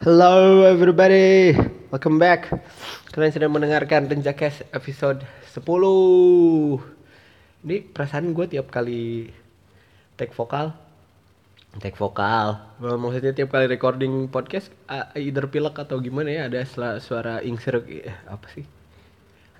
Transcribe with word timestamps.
Hello 0.00 0.64
everybody, 0.64 1.52
welcome 1.92 2.16
back. 2.16 2.48
Kalian 3.12 3.36
sedang 3.36 3.52
mendengarkan 3.52 4.08
Renjakes 4.08 4.64
episode 4.72 5.28
10. 5.52 5.60
Ini 7.68 7.84
perasaan 7.84 8.32
gue 8.32 8.48
tiap 8.48 8.72
kali 8.72 9.28
take 10.16 10.32
vokal, 10.32 10.72
take 11.84 12.00
vokal. 12.00 12.80
Maksudnya 12.80 13.36
tiap 13.36 13.52
kali 13.52 13.68
recording 13.68 14.32
podcast, 14.32 14.72
uh, 14.88 15.12
either 15.20 15.44
pilek 15.52 15.76
atau 15.76 16.00
gimana 16.00 16.32
ya, 16.32 16.42
ada 16.48 16.64
suara 16.96 17.44
ingseruk. 17.44 17.84
Eh, 17.92 18.16
apa 18.24 18.48
sih? 18.56 18.64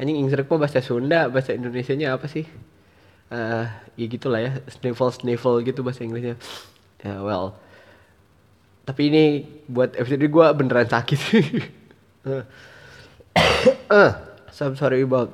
Anjing 0.00 0.24
ingseruk 0.24 0.48
mah 0.48 0.64
bahasa 0.64 0.80
Sunda, 0.80 1.28
bahasa 1.28 1.52
Indonesianya 1.52 2.16
apa 2.16 2.32
sih? 2.32 2.48
Eh, 3.28 3.66
ya 3.92 4.06
gitulah 4.08 4.40
ya, 4.40 4.56
sniffle 4.72 5.12
sniffle 5.12 5.60
gitu 5.68 5.84
bahasa 5.84 6.00
Inggrisnya. 6.00 6.40
Ya 7.04 7.20
well, 7.20 7.60
tapi 8.90 9.06
ini 9.06 9.46
buat 9.70 9.94
episode 9.94 10.26
gue 10.26 10.46
beneran 10.58 10.90
sakit. 10.90 11.20
Eh, 13.90 14.12
so 14.50 14.66
I'm 14.66 14.74
sorry 14.74 15.06
about 15.06 15.30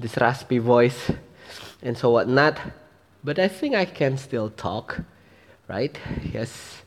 this 0.00 0.16
raspy 0.16 0.56
voice 0.56 1.12
and 1.80 1.96
so 1.96 2.12
whatnot 2.12 2.56
but 3.24 3.40
I 3.40 3.48
think 3.48 3.76
I 3.76 3.84
can 3.84 4.16
still 4.16 4.48
talk 4.48 5.04
right? 5.68 5.96
Yes. 6.20 6.84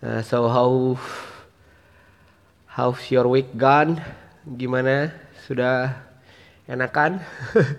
Uh, 0.00 0.20
so 0.20 0.48
how 0.48 1.00
how's 2.68 3.00
your 3.08 3.28
week 3.28 3.56
gone? 3.56 4.00
Gimana? 4.44 5.12
Sudah 5.44 6.04
enakan? 6.68 7.20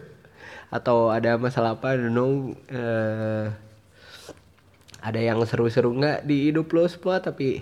Atau 0.75 1.09
ada 1.09 1.37
masalah 1.37 1.77
apa? 1.77 1.93
I 1.93 2.09
don't 2.09 2.57
Eh, 2.69 3.66
ada 5.01 5.19
yang 5.19 5.37
seru-seru 5.45 5.93
nggak 5.93 6.25
di 6.25 6.51
hidup 6.51 6.67
lo 6.73 6.85
semua? 6.89 7.21
Tapi 7.21 7.61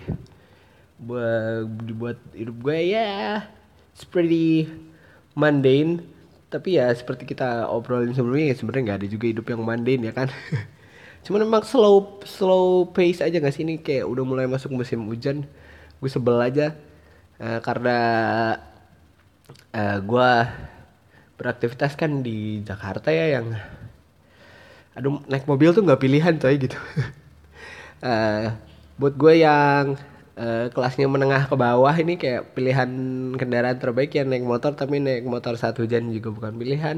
buat 0.96 1.68
dibuat 1.84 2.16
hidup 2.32 2.56
gue 2.64 2.78
ya 2.96 3.44
it's 3.92 4.04
pretty 4.04 4.68
mundane. 5.36 6.04
Tapi 6.46 6.78
ya 6.78 6.92
seperti 6.94 7.26
kita 7.26 7.66
obrolin 7.68 8.14
sebelumnya 8.14 8.52
ya 8.52 8.56
sebenarnya 8.56 8.84
nggak 8.86 8.98
ada 9.04 9.08
juga 9.10 9.26
hidup 9.28 9.46
yang 9.48 9.60
mundane 9.64 10.02
ya 10.08 10.12
kan? 10.12 10.28
Cuman 11.24 11.42
memang 11.48 11.64
slow 11.66 12.22
slow 12.22 12.92
pace 12.92 13.24
aja 13.24 13.36
nggak 13.40 13.54
sih? 13.54 13.64
Ini 13.66 13.82
kayak 13.82 14.06
udah 14.06 14.24
mulai 14.24 14.46
masuk 14.46 14.72
musim 14.72 15.04
hujan 15.08 15.48
gue 16.00 16.10
sebel 16.10 16.38
aja. 16.38 16.76
Eh, 17.36 17.60
karena 17.60 17.98
eh, 19.72 19.98
gue 20.00 20.30
beraktivitas 21.36 21.92
kan 22.00 22.24
di 22.24 22.64
Jakarta 22.64 23.12
ya 23.12 23.40
yang 23.40 23.46
aduh 24.96 25.20
naik 25.28 25.44
mobil 25.44 25.76
tuh 25.76 25.84
nggak 25.84 26.00
pilihan 26.00 26.34
coy 26.40 26.56
gitu 26.56 26.80
Eh, 28.04 28.46
buat 29.00 29.14
gue 29.16 29.34
yang 29.44 29.96
eh, 30.36 30.68
kelasnya 30.72 31.08
menengah 31.08 31.48
ke 31.48 31.56
bawah 31.56 31.94
ini 31.96 32.20
kayak 32.20 32.52
pilihan 32.56 32.90
kendaraan 33.40 33.78
terbaik 33.80 34.12
ya 34.16 34.24
naik 34.24 34.44
motor 34.44 34.76
tapi 34.76 35.00
naik 35.00 35.24
motor 35.24 35.56
saat 35.56 35.76
hujan 35.80 36.12
juga 36.12 36.28
bukan 36.32 36.52
pilihan. 36.60 36.96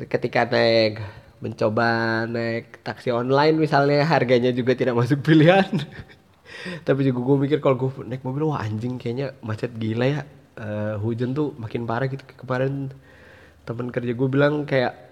Ketika 0.00 0.48
naik 0.48 1.00
mencoba 1.40 1.88
naik 2.28 2.80
taksi 2.80 3.12
online 3.12 3.56
misalnya 3.60 4.04
harganya 4.08 4.50
juga 4.52 4.72
tidak 4.76 4.96
masuk 4.96 5.20
pilihan. 5.24 5.68
Tapi 6.86 7.00
juga 7.06 7.20
gue 7.22 7.36
mikir 7.46 7.58
kalau 7.60 7.76
gue 7.78 7.90
naik 8.08 8.24
mobil 8.24 8.48
wah 8.48 8.64
anjing 8.64 8.96
kayaknya 8.96 9.36
macet 9.44 9.72
gila 9.76 10.06
ya. 10.08 10.22
Eh, 10.56 10.94
hujan 11.04 11.36
tuh 11.36 11.52
makin 11.60 11.84
parah 11.84 12.08
gitu. 12.08 12.24
Kemarin 12.40 12.88
teman 13.68 13.92
kerja 13.92 14.12
gue 14.16 14.28
bilang 14.30 14.64
kayak 14.64 15.05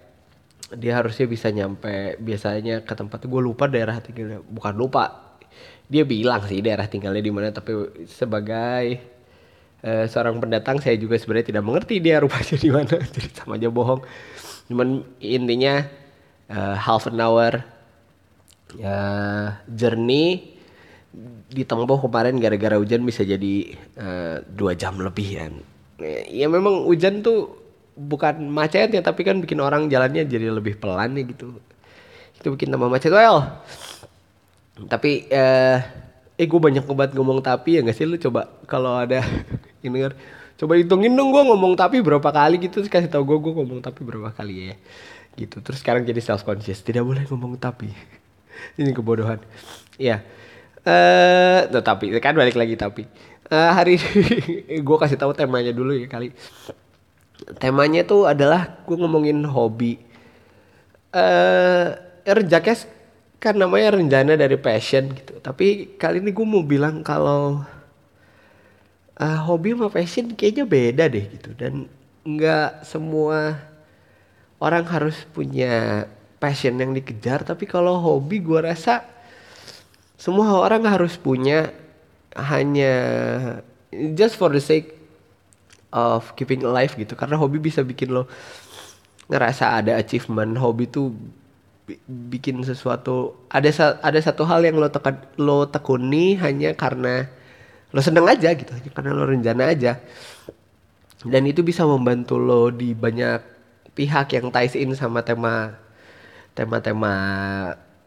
dia 0.73 0.97
harusnya 0.97 1.29
bisa 1.29 1.53
nyampe 1.53 2.17
biasanya 2.17 2.81
ke 2.81 2.93
tempat 2.97 3.21
gue 3.29 3.41
lupa 3.41 3.69
daerah 3.69 4.01
tinggalnya 4.01 4.41
bukan 4.41 4.73
lupa 4.73 5.35
dia 5.85 6.03
bilang 6.03 6.41
sih 6.49 6.65
daerah 6.65 6.89
tinggalnya 6.89 7.21
di 7.21 7.29
mana 7.29 7.53
tapi 7.53 8.05
sebagai 8.09 8.97
eh, 9.85 10.05
seorang 10.09 10.41
pendatang 10.41 10.81
saya 10.81 10.97
juga 10.97 11.21
sebenarnya 11.21 11.53
tidak 11.53 11.63
mengerti 11.63 12.01
dia 12.01 12.17
rupanya 12.17 12.57
di 12.57 12.69
mana 12.73 12.95
jadi 13.15 13.29
sama 13.37 13.61
aja 13.61 13.69
bohong. 13.69 14.01
Cuman 14.65 15.05
intinya 15.21 15.85
eh, 16.49 16.75
half 16.81 17.05
an 17.05 17.21
hour 17.21 17.61
ya 18.75 18.99
journey 19.69 20.57
ditempuh 21.53 22.01
kemarin 22.01 22.41
gara-gara 22.41 22.75
hujan 22.75 23.07
bisa 23.07 23.23
jadi 23.23 23.71
dua 24.51 24.75
jam 24.75 24.99
lebih 24.99 25.39
kan. 25.39 25.53
Ya 26.27 26.51
memang 26.51 26.83
hujan 26.83 27.23
tuh 27.23 27.64
bukan 27.95 28.51
macet 28.51 28.91
ya 28.91 29.01
tapi 29.01 29.23
kan 29.23 29.39
bikin 29.39 29.57
orang 29.63 29.87
jalannya 29.87 30.27
jadi 30.27 30.51
lebih 30.51 30.75
pelan 30.77 31.15
ya 31.15 31.23
gitu. 31.23 31.57
Itu 32.35 32.47
bikin 32.53 32.69
tambah 32.69 32.91
macet. 32.91 33.11
Well 33.11 33.63
tapi 34.75 35.31
eh 35.31 35.79
eh 36.35 36.45
gue 36.51 36.59
banyak 36.59 36.83
banget 36.83 37.15
ngomong 37.15 37.39
tapi 37.39 37.79
ya 37.79 37.81
gak 37.81 37.95
sih? 37.95 38.03
Lu 38.03 38.19
coba 38.19 38.51
kalau 38.67 38.99
ada 38.99 39.23
denger 39.83 40.13
coba 40.55 40.79
hitungin 40.79 41.11
dong 41.11 41.35
gue 41.35 41.43
ngomong 41.43 41.75
tapi 41.79 42.03
berapa 42.03 42.29
kali 42.29 42.59
gitu. 42.67 42.83
Terus 42.83 42.91
kasih 42.91 43.07
tau 43.07 43.23
gue 43.23 43.37
gue 43.39 43.53
ngomong 43.55 43.79
tapi 43.79 44.03
berapa 44.03 44.35
kali 44.35 44.71
ya. 44.71 44.75
Gitu. 45.39 45.63
Terus 45.63 45.79
sekarang 45.79 46.03
jadi 46.03 46.19
self 46.19 46.43
conscious 46.43 46.83
tidak 46.83 47.07
boleh 47.07 47.23
ngomong 47.27 47.55
tapi. 47.59 47.91
Ini 48.79 48.91
kebodohan. 48.91 49.39
Ya 49.95 50.23
eh 50.85 51.65
tuh, 51.73 51.81
tapi 51.81 52.13
kan 52.21 52.37
balik 52.37 52.53
lagi 52.59 52.77
tapi. 52.77 53.09
Eh, 53.45 53.71
hari 53.77 54.01
ini 54.01 54.81
gue 54.87 54.97
kasih 54.97 55.21
tahu 55.21 55.29
temanya 55.37 55.69
dulu 55.69 55.93
ya 55.93 56.09
kali 56.09 56.33
temanya 57.59 58.07
tuh 58.07 58.25
adalah 58.25 58.81
gue 58.87 58.97
ngomongin 58.97 59.43
hobi. 59.45 59.99
Eh 61.15 61.87
Renjakes 62.25 62.89
kan 63.37 63.53
namanya 63.53 63.93
rencana 63.93 64.33
dari 64.33 64.57
passion 64.57 65.13
gitu. 65.13 65.37
Tapi 65.37 65.97
kali 66.01 66.17
ini 66.23 66.33
gue 66.33 66.47
mau 66.47 66.65
bilang 66.65 67.05
kalau 67.05 67.61
eh, 69.21 69.39
hobi 69.45 69.77
sama 69.77 69.93
passion 69.93 70.33
kayaknya 70.33 70.65
beda 70.65 71.05
deh 71.11 71.25
gitu. 71.29 71.53
Dan 71.53 71.85
nggak 72.25 72.81
semua 72.81 73.61
orang 74.57 74.85
harus 74.89 75.21
punya 75.29 76.05
passion 76.41 76.81
yang 76.81 76.97
dikejar. 76.97 77.45
Tapi 77.45 77.69
kalau 77.69 78.01
hobi 78.01 78.41
gue 78.41 78.59
rasa 78.65 79.05
semua 80.17 80.57
orang 80.57 80.83
harus 80.89 81.15
punya. 81.19 81.71
Hanya 82.35 82.91
just 84.11 84.35
for 84.35 84.51
the 84.51 84.59
sake 84.59 85.04
of 85.95 86.35
keeping 86.35 86.67
alive 86.67 86.91
gitu. 86.99 87.15
Karena 87.15 87.39
hobi 87.39 87.63
bisa 87.63 87.79
bikin 87.87 88.11
lo 88.11 88.27
ngerasa 89.31 89.79
ada 89.79 89.95
achievement. 89.95 90.59
Hobi 90.59 90.91
tuh 90.91 91.15
bi- 91.87 92.01
bikin 92.05 92.59
sesuatu. 92.67 93.47
Ada 93.47 93.69
sa- 93.71 93.97
ada 94.03 94.19
satu 94.19 94.43
hal 94.43 94.67
yang 94.67 94.75
lo 94.75 94.91
tekan 94.91 95.23
lo 95.39 95.65
tekuni 95.71 96.35
hanya 96.43 96.75
karena 96.75 97.31
lo 97.95 98.03
seneng 98.03 98.27
aja 98.27 98.51
gitu 98.51 98.75
hanya 98.75 98.91
karena 98.91 99.11
lo 99.15 99.23
rencana 99.23 99.71
aja. 99.71 100.03
Dan 101.25 101.47
itu 101.47 101.63
bisa 101.63 101.87
membantu 101.87 102.35
lo 102.37 102.69
di 102.69 102.91
banyak 102.93 103.39
pihak 103.95 104.35
yang 104.35 104.51
ties 104.51 104.75
in 104.75 104.91
sama 104.93 105.23
tema 105.23 105.79
tema-tema 106.55 107.13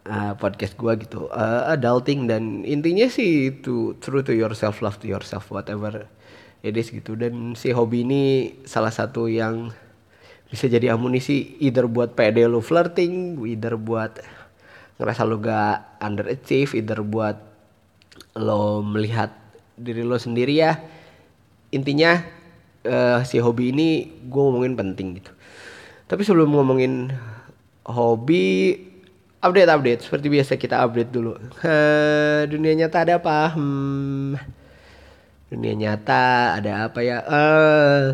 uh, 0.05 0.33
podcast 0.37 0.77
gua 0.77 0.95
gitu. 1.01 1.27
Uh, 1.33 1.73
adulting 1.73 2.29
dan 2.29 2.63
intinya 2.69 3.09
sih 3.09 3.57
itu 3.59 3.97
true 3.99 4.21
to 4.21 4.37
yourself 4.37 4.85
love 4.85 5.01
to 5.01 5.09
yourself 5.09 5.49
whatever 5.49 6.05
is 6.77 6.93
gitu. 6.93 7.15
Dan 7.15 7.57
si 7.57 7.73
hobi 7.73 8.05
ini 8.05 8.23
salah 8.69 8.93
satu 8.93 9.31
yang 9.31 9.73
bisa 10.49 10.65
jadi 10.69 10.97
amunisi 10.97 11.61
either 11.61 11.85
buat 11.85 12.17
pede 12.17 12.49
lo 12.49 12.65
flirting 12.65 13.37
either 13.45 13.77
buat 13.77 14.17
ngerasa 14.97 15.29
lo 15.29 15.37
gak 15.37 16.01
underachieve 16.01 16.73
either 16.73 17.05
buat 17.05 17.37
lo 18.35 18.81
melihat 18.81 19.31
diri 19.79 20.03
lo 20.03 20.19
sendiri 20.19 20.59
ya. 20.59 20.77
Intinya 21.71 22.25
eh, 22.83 23.19
si 23.29 23.39
hobi 23.39 23.71
ini 23.71 23.89
gue 24.27 24.43
ngomongin 24.43 24.75
penting 24.75 25.23
gitu. 25.23 25.33
Tapi 26.09 26.25
sebelum 26.25 26.51
ngomongin 26.57 27.13
hobi 27.85 28.75
update 29.39 29.71
update 29.71 30.01
seperti 30.03 30.27
biasa 30.33 30.53
kita 30.59 30.83
update 30.83 31.13
dulu. 31.13 31.37
Eh, 31.63 32.43
dunia 32.53 32.75
nyata 32.75 33.05
ada 33.05 33.21
apa? 33.21 33.55
Hmm, 33.55 34.35
dunia 35.49 35.73
nyata 35.73 36.57
ada 36.61 36.89
apa 36.89 37.01
ya? 37.01 37.25
Eh 37.25 38.05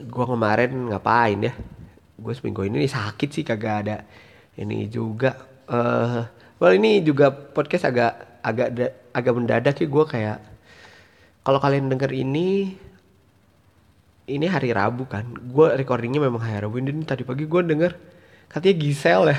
gue 0.00 0.24
kemarin 0.24 0.72
ngapain 0.88 1.38
ya? 1.44 1.52
Gue 2.16 2.32
seminggu 2.32 2.64
ini 2.64 2.88
sakit 2.88 3.28
sih 3.28 3.44
kagak 3.44 3.76
ada 3.84 3.96
ini 4.56 4.88
juga. 4.88 5.36
Eh 5.68 6.24
well 6.56 6.72
ini 6.72 7.04
juga 7.04 7.28
podcast 7.32 7.88
agak 7.92 8.40
agak 8.40 8.68
agak 9.12 9.32
mendadak 9.36 9.76
ya 9.76 9.86
gue 9.88 10.04
kayak 10.08 10.38
kalau 11.44 11.60
kalian 11.60 11.92
denger 11.92 12.12
ini 12.12 12.72
ini 14.24 14.46
hari 14.48 14.72
Rabu 14.72 15.04
kan? 15.04 15.28
Gue 15.28 15.76
recordingnya 15.76 16.24
memang 16.24 16.40
hari 16.40 16.64
Rabu. 16.64 16.80
Ini 16.80 17.04
tadi 17.04 17.20
pagi 17.28 17.44
gue 17.44 17.62
denger 17.64 17.92
katanya 18.48 18.76
Giselle 18.80 19.26
ya 19.30 19.38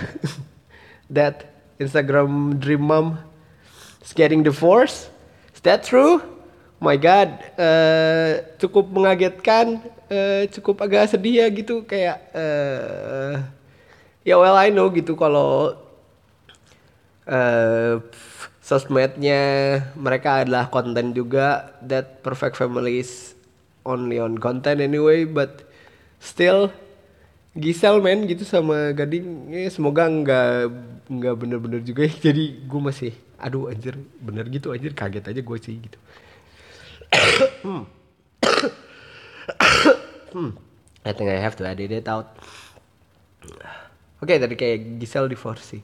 that 1.18 1.50
Instagram 1.82 2.62
dream 2.62 2.86
mom 2.86 3.18
is 4.06 4.14
getting 4.14 4.46
divorced. 4.46 5.10
Is 5.58 5.66
that 5.66 5.82
true 5.82 6.41
my 6.82 6.98
god 6.98 7.30
eh, 7.62 8.58
cukup 8.58 8.90
mengagetkan 8.90 9.78
eh, 10.10 10.50
cukup 10.50 10.82
agak 10.82 11.14
sedih 11.14 11.46
ya 11.46 11.48
gitu 11.54 11.86
kayak 11.86 12.18
eh, 12.34 13.38
ya 14.26 14.36
well 14.42 14.58
I 14.58 14.74
know 14.74 14.90
gitu 14.90 15.14
kalau 15.14 15.78
eh, 17.30 18.02
sosmednya 18.66 19.42
mereka 19.94 20.42
adalah 20.42 20.74
konten 20.74 21.14
juga 21.14 21.78
that 21.86 22.26
perfect 22.26 22.58
family 22.58 23.06
is 23.06 23.38
only 23.86 24.18
on 24.18 24.42
content 24.42 24.82
anyway 24.82 25.26
but 25.26 25.66
still 26.18 26.74
Gisel 27.52 28.00
men 28.00 28.32
gitu 28.32 28.48
sama 28.48 28.96
Gading 28.96 29.52
ya 29.52 29.68
semoga 29.68 30.08
nggak 30.08 30.72
nggak 31.12 31.36
bener-bener 31.36 31.82
juga 31.84 32.08
ya. 32.08 32.32
jadi 32.32 32.64
gue 32.64 32.82
masih 32.82 33.12
aduh 33.36 33.68
anjir 33.68 34.00
bener 34.24 34.48
gitu 34.48 34.72
anjir 34.72 34.96
kaget 34.96 35.30
aja 35.30 35.42
gue 35.44 35.58
sih 35.60 35.76
gitu 35.78 36.00
hmm. 37.64 37.84
I 41.02 41.12
think 41.18 41.30
I 41.34 41.42
have 41.42 41.58
to 41.58 41.66
edit 41.66 41.90
it 41.90 42.06
out. 42.06 42.38
Oke 44.22 44.38
tadi 44.38 44.54
kayak 44.54 45.02
Gisel 45.02 45.26
divorce. 45.26 45.82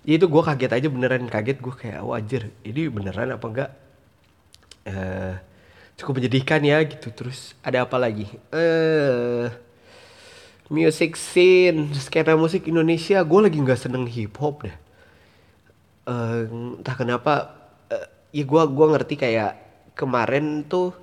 Itu 0.00 0.32
gue 0.32 0.42
kaget 0.42 0.72
aja 0.72 0.88
beneran 0.88 1.28
kaget. 1.28 1.60
Gue 1.60 1.76
kayak 1.76 2.00
oh 2.00 2.16
anjir 2.16 2.48
ini 2.64 2.88
beneran 2.88 3.36
apa 3.36 3.46
enggak? 3.46 3.70
Uh, 4.88 5.36
cukup 6.00 6.24
menyedihkan 6.24 6.64
ya 6.64 6.80
gitu. 6.88 7.12
Terus 7.12 7.52
ada 7.60 7.84
apa 7.84 8.00
lagi? 8.00 8.32
Eh 8.48 8.56
uh, 8.56 9.46
music 10.72 11.20
scene 11.20 11.92
skena 11.92 12.32
musik 12.32 12.64
Indonesia. 12.64 13.20
Gue 13.28 13.44
lagi 13.44 13.60
nggak 13.60 13.76
seneng 13.76 14.08
hip 14.08 14.40
hop 14.40 14.64
deh. 14.64 14.76
Uh, 16.08 16.48
entah 16.80 16.96
kenapa 16.96 17.60
uh, 17.92 18.08
ya 18.32 18.48
gue 18.48 18.62
gua 18.72 18.86
ngerti 18.96 19.20
kayak 19.20 19.69
kemarin 20.00 20.64
tuh 20.64 20.96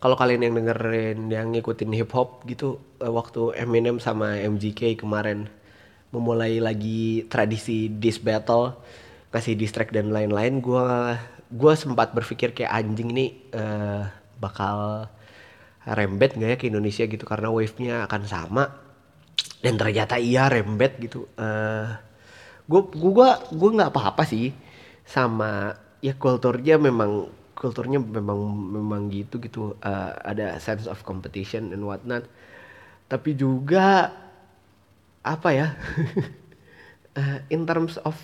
kalau 0.00 0.16
kalian 0.16 0.48
yang 0.48 0.54
dengerin 0.56 1.28
yang 1.28 1.52
ngikutin 1.52 1.92
hip 1.92 2.16
hop 2.16 2.48
gitu 2.48 2.80
uh, 3.04 3.12
waktu 3.12 3.60
Eminem 3.60 4.00
sama 4.00 4.40
MGK 4.40 4.96
kemarin 4.96 5.52
memulai 6.08 6.56
lagi 6.56 7.28
tradisi 7.28 7.92
diss 7.92 8.16
battle 8.16 8.80
kasih 9.28 9.54
diss 9.60 9.76
track 9.76 9.92
dan 9.92 10.08
lain-lain 10.08 10.64
gue 10.64 10.88
gue 11.50 11.72
sempat 11.76 12.16
berpikir 12.16 12.56
kayak 12.56 12.72
anjing 12.72 13.12
ini 13.12 13.26
uh, 13.52 14.08
bakal 14.40 15.10
rembet 15.84 16.36
nggak 16.36 16.50
ya 16.54 16.56
ke 16.56 16.66
Indonesia 16.68 17.04
gitu 17.08 17.24
karena 17.24 17.48
wave-nya 17.48 18.06
akan 18.06 18.22
sama. 18.28 18.64
Dan 19.60 19.76
ternyata 19.76 20.16
iya 20.16 20.48
rembet 20.48 20.96
gitu. 21.00 21.28
Gue 22.64 22.80
uh, 22.80 22.86
gue 22.88 23.28
gue 23.52 23.70
nggak 23.76 23.92
apa-apa 23.92 24.24
sih 24.24 24.52
sama 25.04 25.74
ya 26.00 26.16
kulturnya 26.16 26.80
memang 26.80 27.28
kulturnya 27.60 28.00
memang 28.00 28.56
memang 28.56 29.12
gitu 29.12 29.36
gitu. 29.36 29.76
Uh, 29.84 30.16
ada 30.24 30.56
sense 30.56 30.88
of 30.88 31.04
competition 31.04 31.76
and 31.76 31.84
whatnot. 31.84 32.24
Tapi 33.12 33.36
juga 33.36 34.16
apa 35.20 35.48
ya? 35.52 35.76
Uh, 37.12 37.44
in 37.54 37.68
terms 37.68 38.00
of 38.00 38.16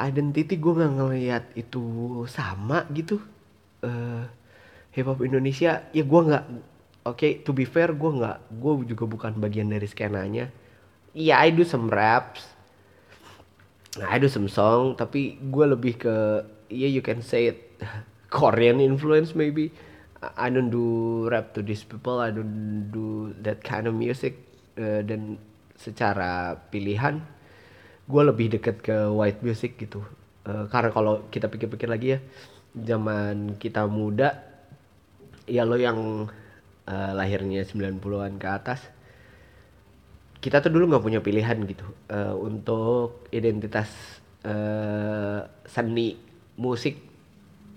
identity 0.00 0.56
gue 0.56 0.72
nggak 0.72 0.94
ngelihat 0.96 1.44
itu 1.52 1.84
sama 2.32 2.88
gitu. 2.96 3.20
Uh, 3.84 4.24
hip 4.96 5.04
hop 5.04 5.20
Indonesia 5.20 5.84
ya 5.92 6.00
gue 6.08 6.20
nggak 6.32 6.44
oke 7.04 7.20
okay, 7.20 7.44
to 7.44 7.52
be 7.52 7.68
fair 7.68 7.92
gue 7.92 8.08
nggak 8.16 8.48
gue 8.56 8.72
juga 8.96 9.04
bukan 9.04 9.36
bagian 9.36 9.68
dari 9.68 9.84
skenanya. 9.84 10.48
Iya 11.12 11.36
yeah, 11.36 11.44
I 11.44 11.52
do 11.52 11.68
some 11.68 11.92
raps. 11.92 12.56
I 14.00 14.16
do 14.16 14.28
some 14.32 14.48
song 14.48 14.96
tapi 14.96 15.36
gue 15.36 15.66
lebih 15.68 16.00
ke 16.00 16.14
yeah 16.72 16.88
you 16.88 17.04
can 17.04 17.20
say 17.20 17.52
it 17.52 17.65
Korean 18.36 18.82
influence 18.82 19.34
maybe. 19.34 19.70
I 20.20 20.48
don't 20.50 20.72
do 20.72 21.28
rap 21.28 21.54
to 21.54 21.62
these 21.62 21.84
people. 21.84 22.18
I 22.18 22.32
don't 22.32 22.90
do 22.90 23.36
that 23.44 23.62
kind 23.62 23.86
of 23.86 23.94
music 23.94 24.40
uh, 24.80 25.04
dan 25.04 25.38
secara 25.76 26.56
pilihan 26.72 27.20
gue 28.06 28.22
lebih 28.22 28.56
deket 28.58 28.80
ke 28.80 28.96
white 29.12 29.42
music 29.44 29.76
gitu. 29.76 30.02
Uh, 30.46 30.70
karena 30.70 30.94
kalau 30.94 31.26
kita 31.28 31.50
pikir-pikir 31.50 31.90
lagi 31.90 32.16
ya 32.16 32.20
zaman 32.76 33.58
kita 33.58 33.88
muda 33.88 34.46
ya 35.48 35.66
lo 35.66 35.74
yang 35.74 36.30
uh, 36.86 37.12
lahirnya 37.16 37.66
90-an 37.66 38.36
ke 38.38 38.46
atas 38.46 38.80
kita 40.38 40.62
tuh 40.62 40.70
dulu 40.70 40.94
nggak 40.94 41.04
punya 41.04 41.20
pilihan 41.24 41.58
gitu. 41.66 41.86
Uh, 42.06 42.34
untuk 42.38 43.26
identitas 43.34 43.90
uh, 44.46 45.42
seni 45.66 46.14
musik 46.54 47.02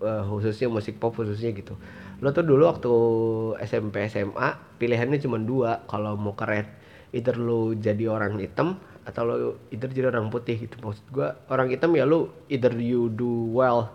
uh, 0.04 0.24
khususnya 0.28 0.68
musik 0.72 0.98
pop 0.98 1.16
khususnya 1.16 1.52
gitu. 1.56 1.76
Lo 2.20 2.32
tuh 2.36 2.44
dulu 2.44 2.68
waktu 2.68 2.92
SMP 3.64 4.08
SMA 4.12 4.80
pilihannya 4.80 5.20
cuma 5.24 5.40
dua. 5.40 5.84
Kalau 5.88 6.20
mau 6.20 6.36
keren 6.36 6.68
either 7.16 7.36
lu 7.36 7.74
jadi 7.76 8.12
orang 8.12 8.38
hitam 8.38 8.78
atau 9.08 9.22
lu 9.26 9.36
either 9.72 9.90
jadi 9.92 10.12
orang 10.12 10.28
putih 10.32 10.60
gitu. 10.60 10.76
Maksud 10.84 11.06
gua 11.12 11.40
orang 11.52 11.72
hitam 11.72 11.96
ya 11.96 12.04
lu 12.04 12.28
either 12.52 12.72
you 12.76 13.08
do 13.14 13.50
well 13.52 13.92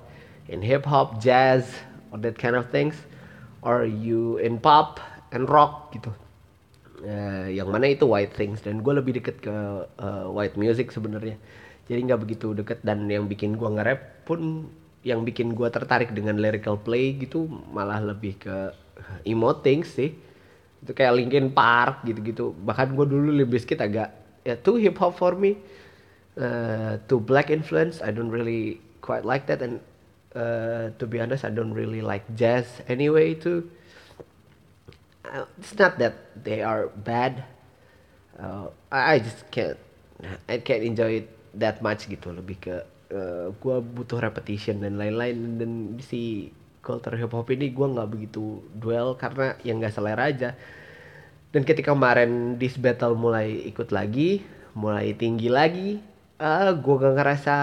in 0.48 0.60
hip 0.60 0.84
hop 0.84 1.20
jazz 1.20 1.68
or 2.12 2.20
that 2.20 2.36
kind 2.36 2.56
of 2.56 2.68
things 2.68 2.96
or 3.64 3.88
you 3.88 4.36
in 4.38 4.60
pop 4.60 5.00
and 5.32 5.48
rock 5.48 5.90
gitu. 5.96 6.12
Uh, 7.04 7.52
yang 7.52 7.68
mana 7.68 7.92
itu 7.92 8.08
white 8.08 8.32
things. 8.32 8.64
Dan 8.64 8.80
gue 8.80 8.92
lebih 8.96 9.20
deket 9.20 9.44
ke 9.44 9.52
uh, 9.84 10.24
white 10.32 10.56
music 10.56 10.88
sebenarnya. 10.88 11.36
Jadi 11.84 12.00
nggak 12.08 12.20
begitu 12.22 12.56
deket. 12.56 12.80
Dan 12.80 13.04
yang 13.12 13.28
bikin 13.28 13.60
gue 13.60 13.68
nge-rap 13.68 14.24
pun 14.24 14.72
yang 15.04 15.20
bikin 15.20 15.52
gue 15.52 15.68
tertarik 15.68 16.16
dengan 16.16 16.40
lyrical 16.40 16.80
play 16.80 17.12
gitu 17.20 17.44
malah 17.70 18.00
lebih 18.00 18.40
ke 18.40 18.72
emo 19.28 19.52
things 19.60 19.92
sih. 19.92 20.16
Itu 20.80 20.96
kayak 20.96 21.12
Linkin 21.20 21.52
Park 21.52 22.08
gitu-gitu. 22.08 22.56
Bahkan 22.56 22.96
gue 22.96 23.06
dulu 23.06 23.30
lebih 23.44 23.60
sedikit 23.60 23.84
agak 23.84 24.08
ya 24.48 24.56
too 24.56 24.80
hip 24.80 24.96
hop 24.96 25.20
for 25.20 25.36
me. 25.36 25.60
Uh, 26.34 26.98
too 27.06 27.22
black 27.22 27.52
influence 27.52 28.02
I 28.02 28.10
don't 28.10 28.32
really 28.32 28.80
quite 29.04 29.28
like 29.28 29.44
that. 29.52 29.60
And 29.60 29.84
uh, 30.32 30.96
to 30.96 31.04
be 31.04 31.20
honest 31.20 31.44
I 31.44 31.52
don't 31.52 31.76
really 31.76 32.00
like 32.00 32.24
jazz 32.32 32.64
anyway 32.88 33.36
too. 33.36 33.68
Uh, 35.28 35.44
it's 35.60 35.76
not 35.76 36.00
that 36.00 36.32
they 36.32 36.64
are 36.64 36.88
bad. 37.04 37.44
Uh, 38.40 38.72
I 38.88 39.20
just 39.20 39.44
can't 39.52 39.76
I 40.48 40.64
can't 40.64 40.80
enjoy 40.80 41.24
it 41.24 41.28
that 41.60 41.84
much 41.84 42.08
gitu. 42.08 42.32
Lebih 42.32 42.56
ke 42.56 42.76
uh, 43.12 43.52
gue 43.52 43.76
butuh 43.82 44.20
repetition 44.22 44.80
dan 44.80 44.96
lain-lain. 44.96 45.60
Dan 45.60 45.72
si 46.00 46.52
culture 46.84 47.16
hip 47.16 47.32
hop 47.32 47.48
ini 47.50 47.72
gue 47.72 47.86
nggak 47.86 48.08
begitu 48.12 48.60
duel 48.76 49.16
karena 49.16 49.56
yang 49.66 49.80
nggak 49.80 49.94
selera 49.94 50.30
aja. 50.30 50.56
Dan 51.50 51.62
ketika 51.62 51.94
kemarin 51.94 52.56
dis 52.58 52.76
battle 52.76 53.14
mulai 53.14 53.66
ikut 53.68 53.94
lagi 53.94 54.42
mulai 54.74 55.14
tinggi 55.14 55.46
lagi 55.46 56.02
uh, 56.42 56.66
ah, 56.66 56.70
gue 56.74 56.94
gak 56.98 57.14
ngerasa 57.14 57.56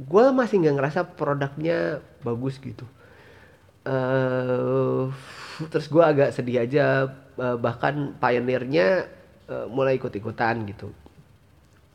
gue 0.00 0.24
masih 0.32 0.64
nggak 0.64 0.76
ngerasa 0.80 1.00
produknya 1.12 2.00
bagus 2.24 2.56
gitu. 2.56 2.88
Uh, 3.82 5.12
terus 5.70 5.90
gue 5.90 6.00
agak 6.00 6.30
sedih 6.32 6.64
aja 6.64 7.10
uh, 7.36 7.58
bahkan 7.58 8.14
pioneernya 8.16 9.10
uh, 9.50 9.66
mulai 9.68 9.98
ikut 9.98 10.14
ikutan 10.14 10.62
gitu 10.70 10.94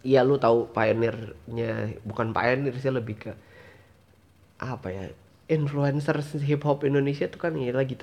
iya 0.07 0.23
lu 0.23 0.39
tahu 0.39 0.71
pioneernya 0.71 1.99
bukan 2.07 2.31
pioneer 2.31 2.75
sih 2.79 2.95
lebih 2.95 3.15
ke 3.19 3.31
apa 4.63 4.87
ya 4.87 5.05
influencer 5.51 6.23
hip 6.39 6.63
hop 6.63 6.87
Indonesia 6.87 7.27
tuh 7.27 7.39
kan 7.43 7.53
ya 7.59 7.75
lagi 7.75 7.99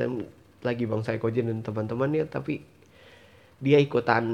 lagi 0.60 0.84
bang 0.84 1.00
Saikojen 1.00 1.48
dan 1.48 1.64
teman-temannya 1.64 2.28
tapi 2.28 2.60
dia 3.64 3.80
ikutan 3.80 4.24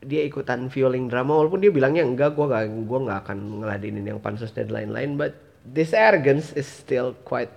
dia 0.00 0.24
ikutan 0.24 0.72
violin 0.72 1.12
drama 1.12 1.36
walaupun 1.36 1.60
dia 1.60 1.68
bilangnya 1.68 2.08
enggak 2.08 2.32
gua 2.32 2.48
gak 2.48 2.64
gua 2.88 2.98
nggak 3.04 3.18
akan 3.28 3.38
ngeladenin 3.60 4.08
yang 4.08 4.20
pansus 4.24 4.54
dan 4.56 4.72
lain-lain 4.72 5.20
but 5.20 5.36
this 5.68 5.92
arrogance 5.92 6.56
is 6.56 6.64
still 6.64 7.12
quite 7.26 7.52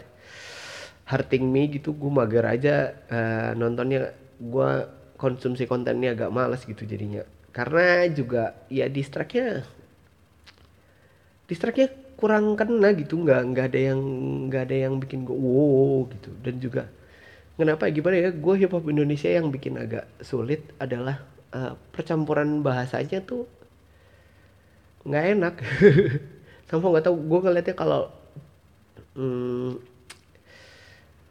hurting 1.07 1.47
me 1.47 1.71
gitu 1.71 1.95
gua 1.95 2.25
mager 2.25 2.43
aja 2.43 2.75
uh, 3.07 3.51
nontonnya 3.55 4.11
gua 4.41 4.89
konsumsi 5.15 5.69
kontennya 5.69 6.17
agak 6.17 6.33
males 6.33 6.65
gitu 6.65 6.83
jadinya 6.83 7.21
karena 7.51 8.07
juga 8.11 8.55
ya 8.71 8.87
distraknya 8.87 9.67
distraknya 11.51 11.91
kurang 12.15 12.55
kena 12.55 12.95
gitu. 12.95 13.19
Nggak 13.19 13.41
nggak 13.51 13.65
ada 13.71 13.79
yang 13.91 14.01
nggak 14.47 14.63
ada 14.71 14.75
yang 14.87 14.93
bikin 15.03 15.27
gue 15.27 15.35
wow 15.35 16.07
gitu. 16.07 16.31
Dan 16.39 16.55
juga 16.63 16.87
kenapa 17.59 17.91
gimana 17.91 18.15
ya 18.17 18.29
gue 18.31 18.53
hip 18.57 18.71
hop 18.71 18.87
Indonesia 18.87 19.27
yang 19.27 19.51
bikin 19.51 19.75
agak 19.77 20.07
sulit 20.23 20.63
adalah 20.79 21.21
uh, 21.51 21.75
percampuran 21.91 22.63
bahasanya 22.63 23.19
tuh 23.23 23.43
nggak 25.03 25.25
enak. 25.35 25.55
Sama 26.71 26.87
nggak 26.87 27.05
tahu 27.11 27.17
gue 27.19 27.39
ngeliatnya 27.43 27.75
kalau 27.75 28.07
hmm, 29.19 29.90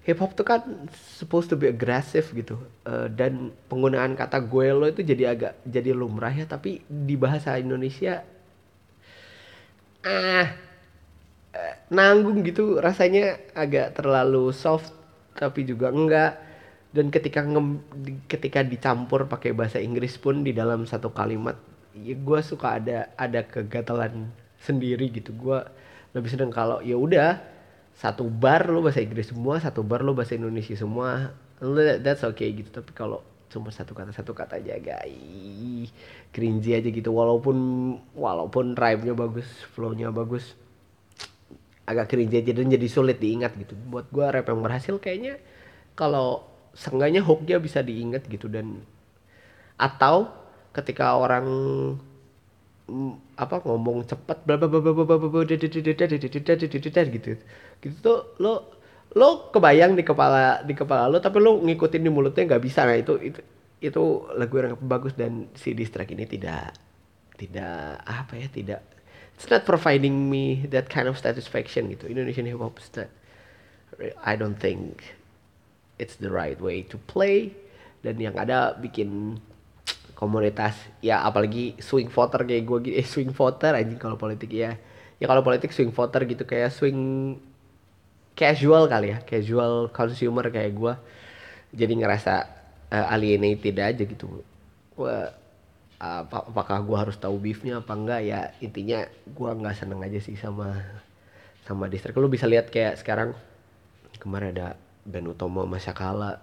hip 0.07 0.19
hop 0.23 0.33
tuh 0.39 0.47
kan 0.49 0.61
supposed 0.93 1.49
to 1.53 1.57
be 1.61 1.69
aggressive 1.69 2.27
gitu. 2.33 2.57
Uh, 2.89 3.07
dan 3.13 3.53
penggunaan 3.71 4.17
kata 4.17 4.41
gue 4.43 4.67
lo 4.73 4.87
itu 4.89 5.03
jadi 5.05 5.37
agak 5.37 5.53
jadi 5.67 5.91
lumrah 5.97 6.33
ya. 6.33 6.47
Tapi 6.49 6.83
di 6.89 7.15
bahasa 7.21 7.57
Indonesia 7.61 8.25
ah 10.05 10.71
Eh, 11.51 11.75
nanggung 11.91 12.47
gitu. 12.47 12.79
Rasanya 12.79 13.39
agak 13.59 13.99
terlalu 13.99 14.55
soft 14.55 14.95
tapi 15.35 15.67
juga 15.67 15.91
enggak. 15.91 16.33
Dan 16.91 17.11
ketika 17.15 17.43
nge, 17.47 17.63
ketika 18.27 18.61
dicampur 18.67 19.27
pakai 19.31 19.55
bahasa 19.55 19.79
Inggris 19.83 20.19
pun 20.19 20.43
di 20.43 20.51
dalam 20.55 20.87
satu 20.91 21.15
kalimat 21.15 21.55
ya 21.95 22.15
gue 22.15 22.41
suka 22.43 22.79
ada 22.79 23.11
ada 23.19 23.41
kegatalan 23.47 24.31
sendiri 24.63 25.11
gitu. 25.11 25.35
Gue 25.35 25.59
lebih 26.15 26.31
seneng 26.31 26.51
kalau 26.55 26.79
ya 26.83 26.95
udah 26.99 27.39
satu 28.01 28.25
bar 28.33 28.73
lo 28.73 28.81
bahasa 28.81 29.05
Inggris 29.05 29.29
semua 29.29 29.61
satu 29.61 29.85
bar 29.85 30.01
lo 30.01 30.17
bahasa 30.17 30.33
Indonesia 30.33 30.73
semua 30.73 31.37
Lu- 31.61 32.01
that's 32.01 32.25
okay 32.25 32.57
gitu. 32.57 32.73
Tapi 32.73 32.91
kalau 32.97 33.21
cuma 33.53 33.69
satu 33.69 33.93
kata 33.93 34.15
satu 34.15 34.33
kata 34.33 34.57
aja 34.63 35.05
ih, 35.05 35.87
cringy 36.33 36.73
aja 36.73 36.89
gitu. 36.89 37.13
Walaupun 37.13 37.57
walaupun 38.17 38.73
rhyme-nya 38.73 39.13
bagus 39.13 39.47
flow-nya 39.77 40.09
bagus 40.09 40.57
agak 41.85 42.09
cringy 42.09 42.41
aja 42.41 42.53
dan 42.57 42.73
jadi 42.73 42.89
sulit 42.89 43.21
diingat 43.21 43.53
gitu. 43.61 43.77
Buat 43.77 44.09
gua 44.09 44.33
rap 44.33 44.49
yang 44.49 44.65
berhasil 44.65 44.97
kayaknya 44.97 45.37
kalau 45.93 46.49
seenggaknya 46.73 47.21
hooknya 47.21 47.61
bisa 47.61 47.85
diingat 47.85 48.25
gitu 48.31 48.49
dan 48.49 48.81
atau 49.77 50.33
ketika 50.73 51.19
orang 51.19 51.47
apa 53.39 53.63
ngomong 53.63 54.05
cepat 54.07 54.45
bla 54.45 54.59
bla 54.59 54.69
bla 54.69 54.81
bla 54.83 54.93
bla 54.93 55.05
bla 55.07 55.17
gitu 57.09 57.39
gitu 57.81 57.97
tuh 58.03 58.19
lo 58.43 58.53
lo 59.15 59.51
kebayang 59.51 59.99
di 59.99 60.07
kepala 60.07 60.63
di 60.63 60.75
kepala 60.75 61.11
lo 61.11 61.19
tapi 61.19 61.43
lo 61.43 61.59
ngikutin 61.63 62.03
di 62.03 62.11
mulutnya 62.11 62.47
nggak 62.47 62.63
bisa 62.63 62.87
nah 62.87 62.95
itu 62.95 63.19
itu 63.19 63.41
itu 63.81 64.03
lagu 64.37 64.61
yang 64.61 64.77
bagus 64.85 65.17
dan 65.17 65.49
si 65.57 65.73
distrack 65.73 66.13
ini 66.13 66.29
tidak 66.29 66.77
tidak 67.41 68.05
apa 68.05 68.37
ya 68.37 68.49
tidak 68.53 68.81
it's 69.35 69.49
not 69.49 69.65
providing 69.65 70.29
me 70.29 70.69
that 70.69 70.93
kind 70.93 71.09
of 71.09 71.17
satisfaction 71.17 71.89
gitu 71.89 72.07
Indonesian 72.07 72.45
hip 72.45 72.61
hop 72.61 72.77
not 72.95 73.09
I 74.21 74.37
don't 74.37 74.61
think 74.61 75.01
it's 75.97 76.21
the 76.21 76.29
right 76.29 76.61
way 76.61 76.85
to 76.93 77.01
play 77.09 77.57
dan 78.05 78.21
yang 78.21 78.37
ada 78.37 78.77
bikin 78.77 79.41
komunitas. 80.21 80.77
Ya 81.01 81.25
apalagi 81.25 81.75
swing 81.81 82.13
voter 82.13 82.45
kayak 82.45 82.65
gue 82.69 82.79
gitu 82.87 82.95
eh 83.01 83.07
swing 83.09 83.33
voter 83.33 83.73
anjing 83.81 83.97
kalau 83.97 84.21
politik 84.21 84.53
ya. 84.53 84.77
Ya 85.21 85.27
kalau 85.31 85.43
politik 85.47 85.73
swing 85.73 85.93
voter 85.97 86.23
gitu 86.29 86.45
kayak 86.45 86.71
swing 86.77 87.01
casual 88.39 88.89
kali 88.89 89.13
ya 89.13 89.19
casual 89.21 89.93
consumer 89.93 90.49
kayak 90.49 90.73
gue 90.73 90.93
jadi 91.75 91.93
ngerasa 92.01 92.35
eh, 92.93 93.15
alienated 93.15 93.77
aja 93.79 94.03
gitu. 94.03 94.43
Gua, 94.97 95.31
apa, 96.01 96.39
apakah 96.49 96.79
gue 96.85 96.97
harus 96.97 97.17
tahu 97.21 97.37
beefnya 97.41 97.81
apa 97.85 97.93
enggak? 97.97 98.21
Ya 98.25 98.41
intinya 98.65 99.05
gue 99.29 99.51
nggak 99.61 99.77
seneng 99.77 100.01
aja 100.05 100.19
sih 100.21 100.37
sama 100.39 100.77
sama 101.67 101.87
distrik. 101.93 102.17
Lu 102.19 102.29
bisa 102.33 102.49
lihat 102.51 102.73
kayak 102.73 102.99
sekarang 103.01 103.37
kemarin 104.21 104.57
ada 104.57 104.69
band 105.07 105.33
Utomo 105.33 105.65
Masyakala 105.65 106.41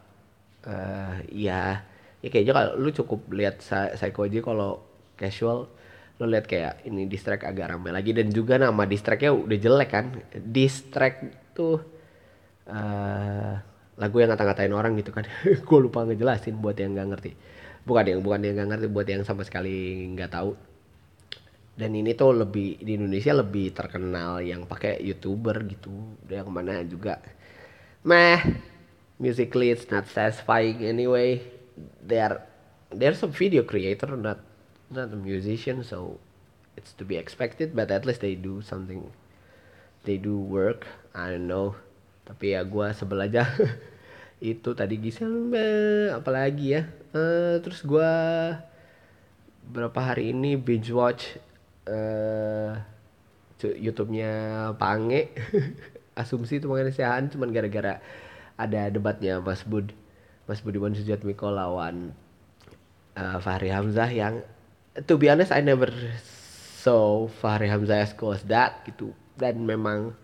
eh 0.68 1.18
ya 1.32 1.82
ya 2.22 2.30
kayaknya 2.34 2.54
kalau 2.54 2.72
lu 2.82 2.90
cukup 2.90 3.20
lihat 3.34 3.62
Psycho 3.62 4.26
aja 4.26 4.40
kalau 4.42 4.82
casual 5.18 5.70
lu 6.18 6.26
lihat 6.26 6.50
kayak 6.50 6.82
ini 6.90 7.06
distrack 7.06 7.46
agak 7.46 7.74
rame 7.74 7.94
lagi. 7.94 8.12
Dan 8.14 8.34
juga 8.34 8.58
nama 8.58 8.84
distracknya 8.90 9.34
udah 9.34 9.58
jelek 9.58 9.90
kan? 9.90 10.06
Distrack 10.34 11.22
tuh 11.54 11.78
eh 12.68 13.54
lagu 13.98 14.16
yang 14.22 14.30
ngata-ngatain 14.34 14.74
orang 14.74 14.98
gitu 14.98 15.14
kan. 15.14 15.26
Gue 15.68 15.80
lupa 15.82 16.06
ngejelasin 16.06 16.58
buat 16.58 16.78
yang 16.78 16.98
nggak 16.98 17.08
ngerti. 17.14 17.32
Bukan 17.86 18.06
yang 18.10 18.22
bukan 18.26 18.40
yang 18.46 18.56
nggak 18.58 18.70
ngerti 18.76 18.88
buat 18.90 19.08
yang 19.08 19.22
sama 19.26 19.46
sekali 19.46 20.06
nggak 20.18 20.32
tahu. 20.34 20.52
Dan 21.78 21.94
ini 21.94 22.18
tuh 22.18 22.34
lebih 22.34 22.82
di 22.82 22.98
Indonesia 22.98 23.38
lebih 23.38 23.70
terkenal 23.70 24.42
yang 24.42 24.66
pakai 24.66 24.98
youtuber 25.06 25.62
gitu. 25.70 25.94
Yang 26.26 26.50
mana 26.50 26.82
juga. 26.82 27.22
Meh 28.02 28.42
musically 29.22 29.74
it's 29.74 29.90
not 29.90 30.06
satisfying 30.10 30.82
anyway 30.86 31.57
they're 32.02 32.42
they're 32.92 33.16
some 33.16 33.32
video 33.32 33.64
creator 33.64 34.10
not 34.18 34.40
not 34.90 35.12
a 35.12 35.20
musician 35.20 35.84
so 35.84 36.18
it's 36.76 36.94
to 36.96 37.04
be 37.04 37.18
expected 37.18 37.76
but 37.76 37.92
at 37.92 38.06
least 38.06 38.22
they 38.22 38.34
do 38.34 38.62
something 38.62 39.12
they 40.08 40.16
do 40.16 40.40
work. 40.40 40.88
I 41.12 41.36
don't 41.36 41.52
know. 41.52 41.76
Tapi 42.24 42.56
ya 42.56 42.64
gua 42.64 42.96
sebel 42.96 43.28
aja. 43.28 43.44
Itu 44.40 44.72
tadi 44.72 44.96
Gisel 45.04 45.52
eh, 45.52 46.08
apalagi 46.16 46.80
ya? 46.80 46.88
Eh, 47.12 47.60
terus 47.60 47.84
gua 47.84 48.08
berapa 49.68 50.00
hari 50.00 50.32
ini 50.32 50.56
binge 50.56 50.96
watch 50.96 51.36
cu- 53.60 53.76
YouTube-nya 53.76 54.32
Pange 54.80 55.28
asumsi 56.22 56.64
itu 56.64 56.72
mengenai 56.72 57.28
cuman 57.28 57.52
gara-gara 57.52 58.00
ada 58.56 58.88
debatnya 58.88 59.44
Mas 59.44 59.68
Bud 59.68 59.92
Mas 60.48 60.64
Budiman 60.64 60.96
Sujatmiko 60.96 61.52
lawan 61.52 62.16
eh, 63.20 63.38
Fahri 63.44 63.70
Hamzah 63.70 64.08
yang 64.08 64.40
to 65.04 65.20
be 65.20 65.28
honest 65.28 65.52
I 65.52 65.60
never 65.60 65.92
saw 66.82 67.28
Fahri 67.28 67.68
Hamzah 67.68 68.00
as 68.00 68.16
cool 68.16 68.32
as 68.32 68.48
that 68.48 68.88
gitu. 68.88 69.12
Dan 69.36 69.68
memang 69.68 70.16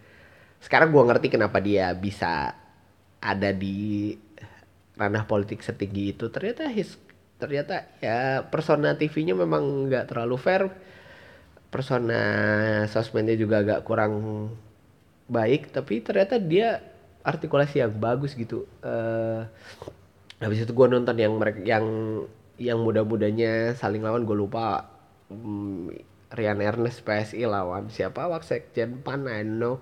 sekarang 0.63 0.95
gua 0.95 1.03
ngerti 1.11 1.27
kenapa 1.27 1.59
dia 1.59 1.91
bisa 1.91 2.55
ada 3.19 3.51
di 3.51 4.15
ranah 4.95 5.27
politik 5.27 5.59
setinggi 5.59 6.15
itu. 6.15 6.31
Ternyata 6.31 6.71
his 6.71 6.95
ternyata 7.35 7.91
ya 7.99 8.47
persona 8.47 8.95
TV-nya 8.95 9.35
memang 9.35 9.91
nggak 9.91 10.15
terlalu 10.15 10.39
fair. 10.39 10.63
Persona 11.67 12.21
sosmednya 12.87 13.35
juga 13.35 13.59
agak 13.59 13.83
kurang 13.83 14.13
baik 15.27 15.73
tapi 15.73 15.99
ternyata 15.99 16.37
dia 16.39 16.79
artikulasi 17.27 17.83
yang 17.83 17.91
bagus 17.91 18.39
gitu. 18.39 18.63
Eh 18.79 19.43
habis 20.43 20.67
itu 20.67 20.71
gua 20.75 20.91
nonton 20.91 21.15
yang 21.15 21.33
mereka 21.39 21.59
yang 21.63 21.85
yang 22.61 22.79
muda-mudanya 22.81 23.73
saling 23.73 24.05
lawan 24.05 24.23
gue 24.23 24.37
lupa. 24.37 24.89
Hmm, 25.31 25.89
Rian 26.33 26.61
Ernest 26.65 27.05
PSI 27.05 27.45
lawan 27.45 27.93
siapa 27.93 28.25
Waksekjen 28.25 29.05
Pan 29.05 29.29
I 29.29 29.45
know. 29.45 29.77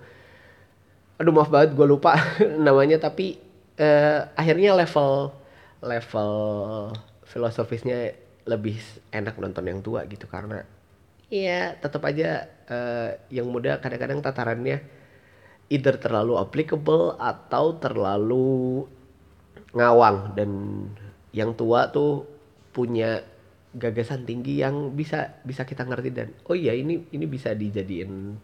Aduh 1.19 1.31
maaf 1.31 1.47
banget 1.47 1.75
gue 1.77 1.87
lupa 1.87 2.17
namanya 2.67 2.99
tapi 2.99 3.39
eh, 3.79 4.19
akhirnya 4.35 4.75
level 4.75 5.31
level 5.79 6.31
filosofisnya 7.23 8.13
lebih 8.43 8.81
enak 9.15 9.37
nonton 9.37 9.69
yang 9.69 9.79
tua 9.79 10.03
gitu 10.09 10.25
karena 10.25 10.65
ya 11.31 11.77
tetap 11.77 12.03
aja 12.03 12.49
eh, 12.67 13.09
yang 13.31 13.47
muda 13.47 13.79
kadang-kadang 13.79 14.19
tatarannya 14.19 14.83
either 15.71 15.95
terlalu 15.95 16.35
applicable 16.35 17.15
atau 17.15 17.79
terlalu 17.79 18.89
ngawang. 19.75 20.35
Dan 20.35 20.51
yang 21.35 21.55
tua 21.55 21.91
tuh 21.91 22.27
punya 22.71 23.23
gagasan 23.71 24.27
tinggi 24.27 24.59
yang 24.59 24.95
bisa 24.95 25.41
bisa 25.43 25.63
kita 25.63 25.87
ngerti. 25.87 26.09
Dan 26.11 26.35
oh 26.47 26.55
iya 26.55 26.75
ini 26.75 27.07
ini 27.11 27.25
bisa 27.27 27.55
dijadiin 27.55 28.35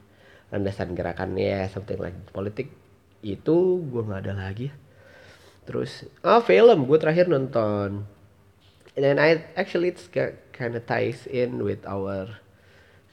landasan 0.52 0.96
gerakannya 0.96 1.68
something 1.72 2.00
like 2.00 2.18
politik. 2.32 2.72
Itu 3.24 3.84
gua 3.92 4.08
nggak 4.08 4.22
ada 4.28 4.34
lagi. 4.36 4.72
Terus 5.68 6.08
ah 6.24 6.40
film 6.40 6.88
gue 6.88 6.96
terakhir 6.96 7.28
nonton. 7.28 8.08
And 8.96 9.04
then 9.04 9.20
I 9.20 9.44
actually 9.60 9.92
it's 9.92 10.08
kind 10.56 10.74
of 10.74 10.88
ties 10.88 11.28
in 11.28 11.62
with 11.62 11.84
our 11.84 12.40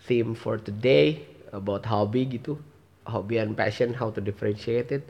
theme 0.06 0.38
for 0.38 0.56
today 0.56 1.26
about 1.50 1.90
hobby 1.90 2.24
gitu. 2.30 2.62
Hobby 3.04 3.42
and 3.42 3.52
passion 3.58 3.98
how 3.98 4.08
to 4.14 4.22
differentiate 4.22 4.94
it. 4.94 5.04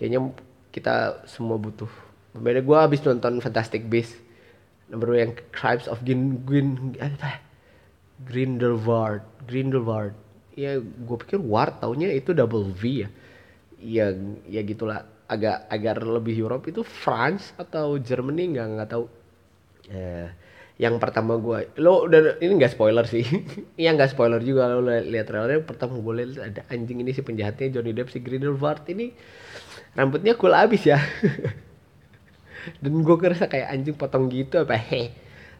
Kayaknya 0.00 0.34
kita 0.72 1.22
semua 1.28 1.60
butuh 1.60 1.92
beda 2.36 2.60
gue 2.64 2.78
habis 2.78 3.00
nonton 3.04 3.40
Fantastic 3.44 3.86
Beasts. 3.92 4.16
Nomor 4.92 5.16
yang 5.16 5.32
Crimes 5.52 5.88
of 5.88 6.04
Grin 6.04 6.44
Grin 6.44 6.96
apa? 7.00 7.40
Grindelwald 8.22 9.24
Grindelwald. 9.48 10.14
Ya 10.54 10.78
gue 10.80 11.16
pikir 11.24 11.40
Ward 11.40 11.80
taunya 11.80 12.12
itu 12.12 12.36
double 12.36 12.70
V 12.76 12.82
ya. 13.06 13.08
Ya 13.80 14.06
ya 14.48 14.62
gitulah. 14.64 15.06
Agak 15.28 15.64
agar 15.72 16.04
lebih 16.04 16.36
Europe 16.36 16.68
itu 16.68 16.84
France 16.84 17.56
atau 17.56 17.96
Germany 17.98 18.52
nggak 18.52 18.66
nggak 18.78 18.90
tahu. 18.92 19.04
Eh, 19.92 20.28
yang 20.80 20.96
pertama 21.02 21.36
gue 21.38 21.70
lo 21.82 22.06
udah 22.08 22.38
ini 22.42 22.52
nggak 22.60 22.74
spoiler 22.76 23.04
sih. 23.08 23.24
Iya 23.80 23.96
nggak 23.96 24.12
spoiler 24.14 24.40
juga 24.44 24.68
lo 24.72 24.84
li- 24.84 25.08
lihat 25.12 25.26
trailernya 25.30 25.64
pertama 25.66 25.98
gue 25.98 26.14
lihat 26.22 26.30
ada 26.52 26.62
anjing 26.70 27.00
ini 27.02 27.12
si 27.16 27.22
penjahatnya 27.24 27.72
Johnny 27.74 27.92
Depp 27.96 28.12
si 28.12 28.20
Grindelwald 28.22 28.84
ini. 28.90 29.12
Rambutnya 29.96 30.34
cool 30.40 30.54
abis 30.56 30.82
ya 30.88 30.98
dan 32.82 32.92
gue 33.02 33.16
ngerasa 33.18 33.46
kayak 33.50 33.68
anjing 33.74 33.96
potong 33.98 34.30
gitu 34.30 34.62
apa 34.62 34.78
heh 34.78 35.10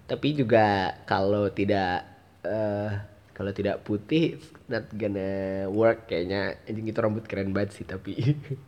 tapi 0.07 0.35
juga 0.37 0.97
kalau 1.09 1.49
tidak 1.51 2.05
eh 2.43 3.13
kalau 3.33 3.51
tidak 3.51 3.81
putih 3.83 4.37
it's 4.37 4.53
not 4.69 4.87
gonna 4.93 5.67
work 5.73 6.07
kayaknya. 6.07 6.61
Anjing 6.69 6.87
itu 6.87 6.99
rambut 7.01 7.25
keren 7.25 7.51
banget 7.57 7.81
sih 7.81 7.87
tapi. 7.89 8.15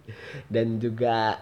Dan 0.54 0.80
juga 0.80 1.38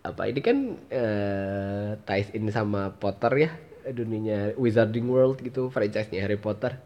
apa 0.00 0.22
ini 0.30 0.40
kan 0.40 0.58
eh 0.88 2.00
ties 2.08 2.32
in 2.32 2.48
sama 2.48 2.96
Potter 2.96 3.32
ya 3.36 3.50
dunianya 3.90 4.56
Wizarding 4.56 5.04
World 5.10 5.44
gitu 5.44 5.68
franchise-nya 5.68 6.22
Harry 6.22 6.38
Potter. 6.38 6.78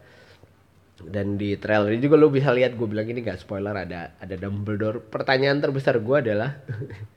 Dan 0.95 1.37
di 1.37 1.53
trailer 1.59 1.93
ini 1.93 2.01
juga 2.01 2.17
lo 2.17 2.31
bisa 2.33 2.49
lihat 2.55 2.73
gue 2.73 2.87
bilang 2.87 3.05
ini 3.05 3.19
gak 3.21 3.43
spoiler 3.45 3.75
ada 3.75 4.17
ada 4.17 4.35
Dumbledore. 4.35 5.03
Pertanyaan 5.07 5.61
terbesar 5.61 6.01
gue 6.01 6.17
adalah 6.19 6.57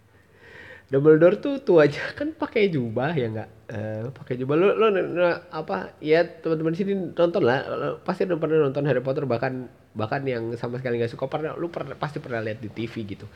Dumbledore 0.88 1.36
tuh 1.36 1.76
aja 1.84 2.00
kan 2.18 2.32
pakai 2.32 2.72
jubah 2.72 3.12
ya 3.12 3.28
nggak? 3.28 3.50
Eh, 3.68 4.02
pakai 4.08 4.34
jubah. 4.40 4.56
Lo 4.56 4.72
lo 4.72 4.88
lo- 4.88 5.42
apa 5.52 5.92
ya 6.00 6.24
teman-teman 6.24 6.72
sini 6.72 6.92
nonton 7.12 7.42
lah. 7.44 7.60
Lo 7.68 7.88
pasti 8.00 8.24
udah 8.24 8.38
pernah 8.40 8.56
nonton 8.64 8.88
Harry 8.88 9.04
Potter 9.04 9.28
bahkan 9.28 9.68
bahkan 9.92 10.24
yang 10.24 10.48
sama 10.56 10.80
sekali 10.80 10.96
nggak 10.96 11.12
suka. 11.12 11.28
Pernah 11.28 11.52
lu 11.60 11.68
pernah 11.68 11.92
pasti 11.92 12.24
pernah 12.24 12.40
lihat 12.40 12.64
di 12.64 12.72
TV 12.72 12.94
gitu. 13.04 13.26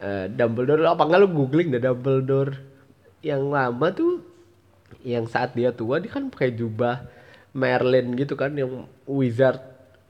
Eh, 0.00 0.26
Dumbledore 0.32 0.84
apa 0.88 1.02
nggak 1.04 1.20
lu 1.24 1.28
googling 1.32 1.68
deh 1.76 1.80
Dumbledore. 1.80 2.52
Yang 3.24 3.42
lama 3.52 3.86
tuh 3.92 4.12
yang 5.04 5.24
saat 5.28 5.56
dia 5.56 5.72
tua 5.72 6.00
dia 6.02 6.12
kan 6.12 6.28
pakai 6.28 6.52
jubah 6.56 7.04
Merlin 7.56 8.14
gitu 8.16 8.34
kan 8.38 8.52
yang 8.54 8.86
wizard 9.08 9.60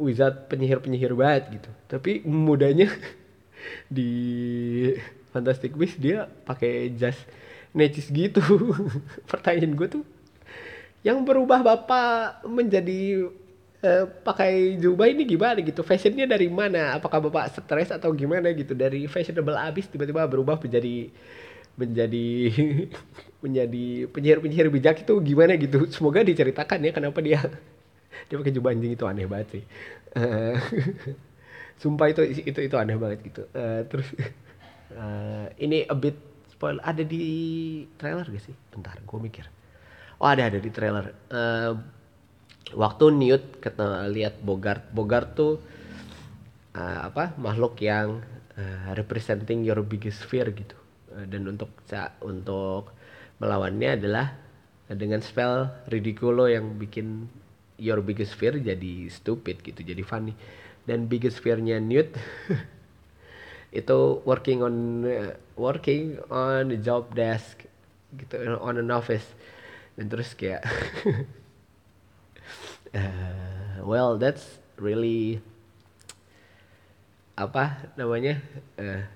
wizard 0.00 0.46
penyihir 0.50 0.78
penyihir 0.82 1.14
banget 1.14 1.62
gitu. 1.62 1.70
Tapi 1.90 2.22
mudanya 2.26 2.90
di 3.96 4.10
Fantastic 5.34 5.72
Beasts 5.78 5.98
dia 6.00 6.26
pakai 6.48 6.94
jas 6.94 7.16
necis 7.74 8.10
gitu. 8.10 8.42
Pertanyaan 9.30 9.74
gue 9.78 9.88
tuh 10.00 10.04
yang 11.00 11.24
berubah 11.24 11.64
bapak 11.64 12.44
menjadi 12.44 13.32
eh, 13.80 14.04
pakai 14.24 14.76
jubah 14.76 15.08
ini 15.08 15.24
gimana 15.24 15.58
gitu? 15.64 15.80
Fashionnya 15.80 16.28
dari 16.28 16.48
mana? 16.52 16.96
Apakah 16.96 17.24
bapak 17.24 17.56
stres 17.56 17.88
atau 17.88 18.12
gimana 18.12 18.52
gitu? 18.52 18.76
Dari 18.76 19.08
fashionable 19.08 19.56
abis 19.56 19.88
tiba-tiba 19.88 20.24
berubah 20.28 20.60
menjadi 20.60 21.08
menjadi 21.80 22.28
menjadi 23.44 23.86
penyihir-penyihir 24.12 24.68
bijak 24.68 24.96
itu 25.04 25.14
gimana 25.24 25.56
gitu? 25.56 25.88
Semoga 25.88 26.20
diceritakan 26.20 26.78
ya 26.84 26.92
kenapa 26.92 27.18
dia 27.24 27.40
dia 28.28 28.36
pakai 28.36 28.52
jubah 28.52 28.70
anjing 28.76 28.92
itu 28.96 29.04
aneh 29.08 29.24
banget 29.24 29.48
sih. 29.60 29.62
Eh, 30.16 30.56
sumpah 31.82 32.06
itu 32.12 32.22
itu 32.44 32.60
itu 32.60 32.76
aneh 32.76 32.96
banget 33.00 33.18
gitu. 33.24 33.42
Eh, 33.56 33.80
terus 33.88 34.08
eh, 34.94 35.46
ini 35.62 35.86
a 35.86 35.94
bit 35.94 36.16
spoil. 36.50 36.78
Ada 36.82 37.02
di 37.06 37.24
trailer 37.96 38.26
gak 38.28 38.44
sih? 38.44 38.56
Bentar 38.74 38.98
gue 39.00 39.18
mikir. 39.20 39.46
Oh 40.20 40.28
ada 40.28 40.46
ada 40.50 40.60
di 40.60 40.70
trailer. 40.70 41.06
Eh, 41.32 41.72
waktu 42.76 43.04
Newt 43.14 43.58
ketemu 43.58 44.12
lihat 44.12 44.34
Bogart 44.44 44.84
Bogart 44.92 45.28
tuh 45.34 45.56
eh, 46.76 47.00
apa 47.00 47.34
makhluk 47.40 47.80
yang 47.80 48.20
eh, 48.58 48.92
representing 48.94 49.64
your 49.64 49.80
biggest 49.82 50.22
fear 50.28 50.46
gitu. 50.52 50.76
Eh, 51.16 51.26
dan 51.26 51.48
untuk 51.48 51.72
untuk 52.22 52.92
melawannya 53.40 53.96
adalah 53.96 54.36
dengan 54.90 55.22
spell 55.22 55.70
ridiculo 55.88 56.50
yang 56.50 56.76
bikin 56.76 57.30
your 57.80 58.04
biggest 58.04 58.36
fear 58.36 58.52
jadi 58.58 59.08
stupid 59.08 59.64
gitu 59.64 59.80
jadi 59.80 60.04
funny. 60.04 60.36
Dan 60.84 61.08
biggest 61.08 61.40
fearnya 61.40 61.80
Newt 61.80 62.12
itu 63.70 64.18
working 64.26 64.66
on 64.66 65.06
eh, 65.06 65.38
working 65.54 66.18
on 66.26 66.74
the 66.74 66.78
job 66.78 67.06
desk 67.14 67.62
gitu 68.18 68.58
on 68.58 68.78
an 68.78 68.90
office. 68.90 69.26
Dan 69.94 70.10
terus 70.10 70.34
kayak 70.34 70.60
eh, 72.98 73.78
well 73.86 74.18
that's 74.18 74.58
really 74.80 75.38
apa 77.38 77.94
namanya 77.96 78.42
eh 78.76 79.06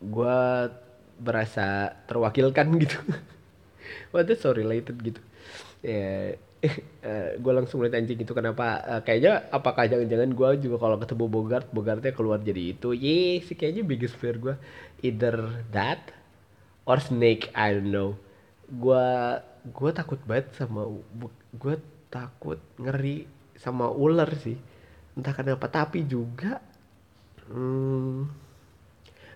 gua 0.00 0.68
berasa 1.20 1.96
terwakilkan 2.08 2.68
gitu. 2.84 3.00
Well 4.12 4.28
that's 4.28 4.44
so 4.44 4.52
related 4.52 5.00
gitu. 5.00 5.20
Ya 5.80 6.36
gue 7.40 7.52
langsung 7.56 7.80
lihat 7.80 7.96
anjing 7.96 8.20
itu 8.20 8.32
kenapa 8.36 8.84
eh, 8.84 9.00
kayaknya 9.00 9.48
apakah 9.48 9.88
jangan-jangan 9.88 10.30
gua 10.36 10.52
juga 10.60 10.76
kalau 10.76 10.96
ketemu 11.00 11.24
Bogart 11.32 11.68
Bogartnya 11.72 12.12
keluar 12.12 12.38
jadi 12.44 12.76
itu. 12.76 12.92
Ye 12.92 13.40
sih 13.40 13.56
kayaknya 13.56 13.82
biggest 13.84 14.16
fear 14.20 14.36
gua. 14.36 14.60
Either 15.00 15.64
that 15.72 16.12
or 16.84 17.00
snake 17.00 17.48
I 17.56 17.80
don't 17.80 17.88
know. 17.88 18.12
Gua 18.68 19.40
gua 19.72 19.90
takut 19.96 20.20
banget 20.28 20.52
sama 20.60 20.84
gua 21.56 21.80
takut 22.12 22.60
ngeri 22.76 23.24
sama 23.56 23.88
ular 23.88 24.28
sih. 24.36 24.60
Entah 25.16 25.32
kenapa 25.32 25.64
tapi 25.72 26.04
juga 26.04 26.60
hmm, 27.48 28.18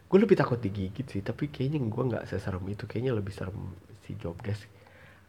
gue 0.07 0.19
lebih 0.21 0.37
takut 0.37 0.61
digigit 0.61 1.09
sih. 1.09 1.25
Tapi 1.25 1.49
kayaknya 1.49 1.81
gue 1.83 2.03
nggak 2.15 2.25
seserem 2.29 2.63
itu. 2.69 2.85
Kayaknya 2.85 3.13
lebih 3.17 3.33
serem 3.33 3.75
si 4.05 4.13
job 4.21 4.37
desk 4.45 4.69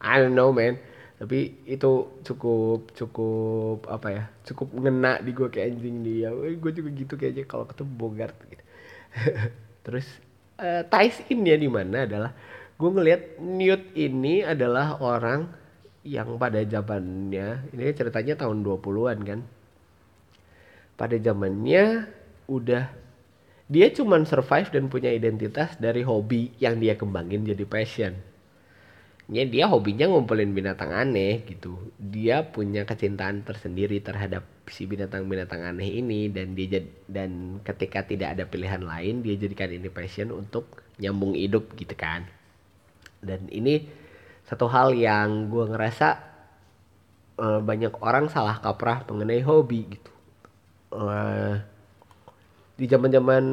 I 0.00 0.20
don't 0.20 0.36
know 0.36 0.52
man 0.52 0.76
tapi 1.16 1.64
itu 1.64 1.92
cukup 2.20 2.92
cukup 2.92 3.88
apa 3.88 4.08
ya 4.12 4.24
cukup 4.44 4.68
ngena 4.76 5.24
di 5.24 5.32
gue 5.32 5.48
kayak 5.48 5.66
anjing 5.72 6.04
dia 6.04 6.28
gue 6.32 6.72
juga 6.76 6.90
gitu 6.92 7.14
kayaknya 7.16 7.44
kalau 7.48 7.64
ketemu 7.64 7.92
Bogart 7.96 8.36
gitu 8.52 8.64
terus 9.88 10.06
eh, 10.60 10.84
ties 10.84 11.24
in 11.32 11.40
ya 11.48 11.56
di 11.56 11.72
mana 11.72 12.04
adalah 12.04 12.36
gue 12.76 12.90
ngelihat 12.92 13.40
Newt 13.40 13.96
ini 13.96 14.44
adalah 14.44 15.00
orang 15.00 15.48
yang 16.04 16.36
pada 16.36 16.60
zamannya 16.62 17.72
ini 17.72 17.96
ceritanya 17.96 18.36
tahun 18.44 18.60
20-an 18.60 19.18
kan 19.24 19.40
pada 21.00 21.16
zamannya 21.16 22.08
udah 22.48 22.84
dia 23.66 23.90
cuman 23.90 24.22
survive 24.22 24.70
dan 24.70 24.86
punya 24.86 25.10
identitas 25.10 25.74
dari 25.82 26.06
hobi 26.06 26.54
yang 26.62 26.78
dia 26.78 26.94
kembangin 26.94 27.42
jadi 27.42 27.66
passion. 27.66 28.14
Ya 29.26 29.42
dia 29.42 29.66
hobinya 29.66 30.06
ngumpulin 30.06 30.54
binatang 30.54 30.94
aneh 30.94 31.42
gitu. 31.50 31.74
Dia 31.98 32.46
punya 32.46 32.86
kecintaan 32.86 33.42
tersendiri 33.42 33.98
terhadap 33.98 34.46
si 34.70 34.86
binatang-binatang 34.86 35.66
aneh 35.66 35.98
ini 35.98 36.30
dan 36.30 36.54
dia 36.54 36.78
jad- 36.78 36.94
dan 37.10 37.58
ketika 37.66 38.06
tidak 38.06 38.38
ada 38.38 38.44
pilihan 38.46 38.82
lain 38.86 39.26
dia 39.26 39.34
jadikan 39.34 39.70
ini 39.74 39.90
passion 39.90 40.30
untuk 40.30 40.64
nyambung 41.02 41.34
hidup 41.34 41.74
gitu 41.74 41.94
kan. 41.98 42.22
Dan 43.18 43.50
ini 43.50 43.82
satu 44.46 44.70
hal 44.70 44.94
yang 44.94 45.50
gue 45.50 45.64
ngerasa 45.74 46.08
eh, 47.42 47.60
banyak 47.60 47.92
orang 48.00 48.26
salah 48.32 48.56
kaprah 48.60 49.04
mengenai 49.08 49.42
hobi 49.44 49.80
gitu. 49.90 50.12
Eh, 50.94 51.54
di 52.76 52.86
zaman-zaman 52.86 53.44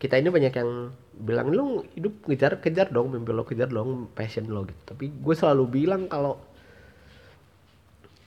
kita 0.00 0.16
ini 0.20 0.28
banyak 0.32 0.54
yang 0.54 0.70
bilang 1.18 1.50
lu 1.50 1.82
hidup 1.98 2.30
ngejar 2.30 2.62
kejar 2.62 2.94
dong 2.94 3.10
mimpi 3.10 3.34
lo 3.34 3.42
kejar 3.42 3.68
dong 3.68 4.10
passion 4.14 4.46
lo 4.48 4.62
gitu. 4.64 4.82
Tapi 4.94 5.10
gue 5.10 5.34
selalu 5.34 5.64
bilang 5.66 6.06
kalau 6.06 6.38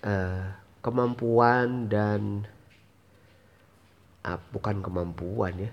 eh, 0.03 0.45
kemampuan 0.83 1.87
dan 1.87 2.43
ah, 4.27 4.37
bukan 4.51 4.83
kemampuan 4.83 5.53
ya. 5.57 5.71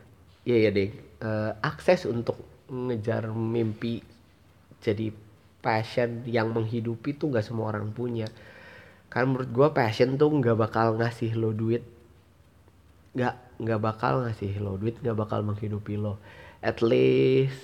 Iya 0.48 0.56
ya 0.68 0.70
deh 0.72 0.90
Eh, 1.18 1.52
akses 1.66 2.06
untuk 2.06 2.38
ngejar 2.70 3.26
mimpi 3.34 4.06
jadi 4.78 5.10
passion 5.58 6.22
yang 6.30 6.54
menghidupi 6.54 7.18
tuh 7.18 7.34
nggak 7.34 7.42
semua 7.42 7.74
orang 7.74 7.90
punya. 7.90 8.30
Kan 9.10 9.34
menurut 9.34 9.50
gue 9.50 9.68
passion 9.74 10.14
tuh 10.14 10.30
nggak 10.30 10.54
bakal 10.54 10.94
ngasih 10.94 11.34
lo 11.34 11.50
duit. 11.50 11.82
Nggak 13.18 13.34
nggak 13.58 13.80
bakal 13.82 14.22
ngasih 14.22 14.62
lo 14.62 14.78
duit 14.78 14.94
nggak 15.02 15.18
bakal 15.18 15.42
menghidupi 15.42 15.98
lo 15.98 16.22
at 16.62 16.82
least 16.82 17.62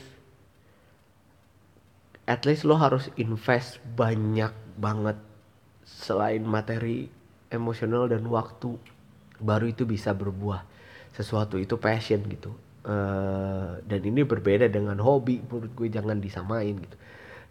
at 2.24 2.40
least 2.48 2.64
lo 2.68 2.76
harus 2.80 3.12
invest 3.20 3.80
banyak 4.00 4.52
banget 4.80 5.16
selain 5.85 6.42
materi 6.44 7.09
emosional 7.52 8.09
dan 8.09 8.24
waktu 8.26 8.80
baru 9.40 9.66
itu 9.74 9.85
bisa 9.85 10.11
berbuah 10.16 10.64
sesuatu. 11.12 11.61
Itu 11.61 11.76
passion 11.76 12.24
gitu. 12.28 12.52
Eh, 12.85 13.70
dan 13.85 14.00
ini 14.11 14.22
berbeda 14.24 14.66
dengan 14.72 14.98
hobi 15.00 15.40
menurut 15.44 15.72
gue. 15.76 15.88
Jangan 15.92 16.18
disamain 16.20 16.74
gitu. 16.80 16.96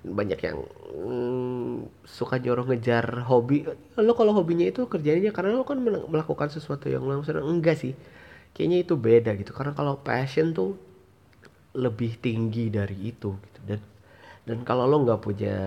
Banyak 0.04 0.40
yang 0.48 0.58
mm, 0.94 1.76
suka 2.04 2.36
nyuruh 2.42 2.66
ngejar 2.70 3.06
hobi. 3.30 3.64
Lo 4.02 4.14
kalau 4.18 4.34
hobinya 4.36 4.66
itu 4.68 4.86
kerjanya 4.90 5.32
karena 5.36 5.56
lo 5.60 5.66
kan 5.68 5.80
mel- 5.80 6.08
melakukan 6.10 6.50
sesuatu 6.52 6.90
yang 6.90 7.06
senang 7.24 7.48
enggak 7.48 7.78
sih. 7.80 7.94
Kayaknya 8.58 8.80
itu 8.86 8.96
beda 8.98 9.32
gitu. 9.40 9.52
Karena 9.56 9.74
kalau 9.78 10.02
passion 10.02 10.52
tuh 10.58 10.76
lebih 11.74 12.22
tinggi 12.22 12.70
dari 12.70 13.10
itu 13.10 13.34
gitu. 13.34 13.60
Dan 13.66 13.82
dan 14.44 14.58
kalau 14.68 14.86
lo 14.86 15.02
nggak 15.02 15.22
punya 15.24 15.58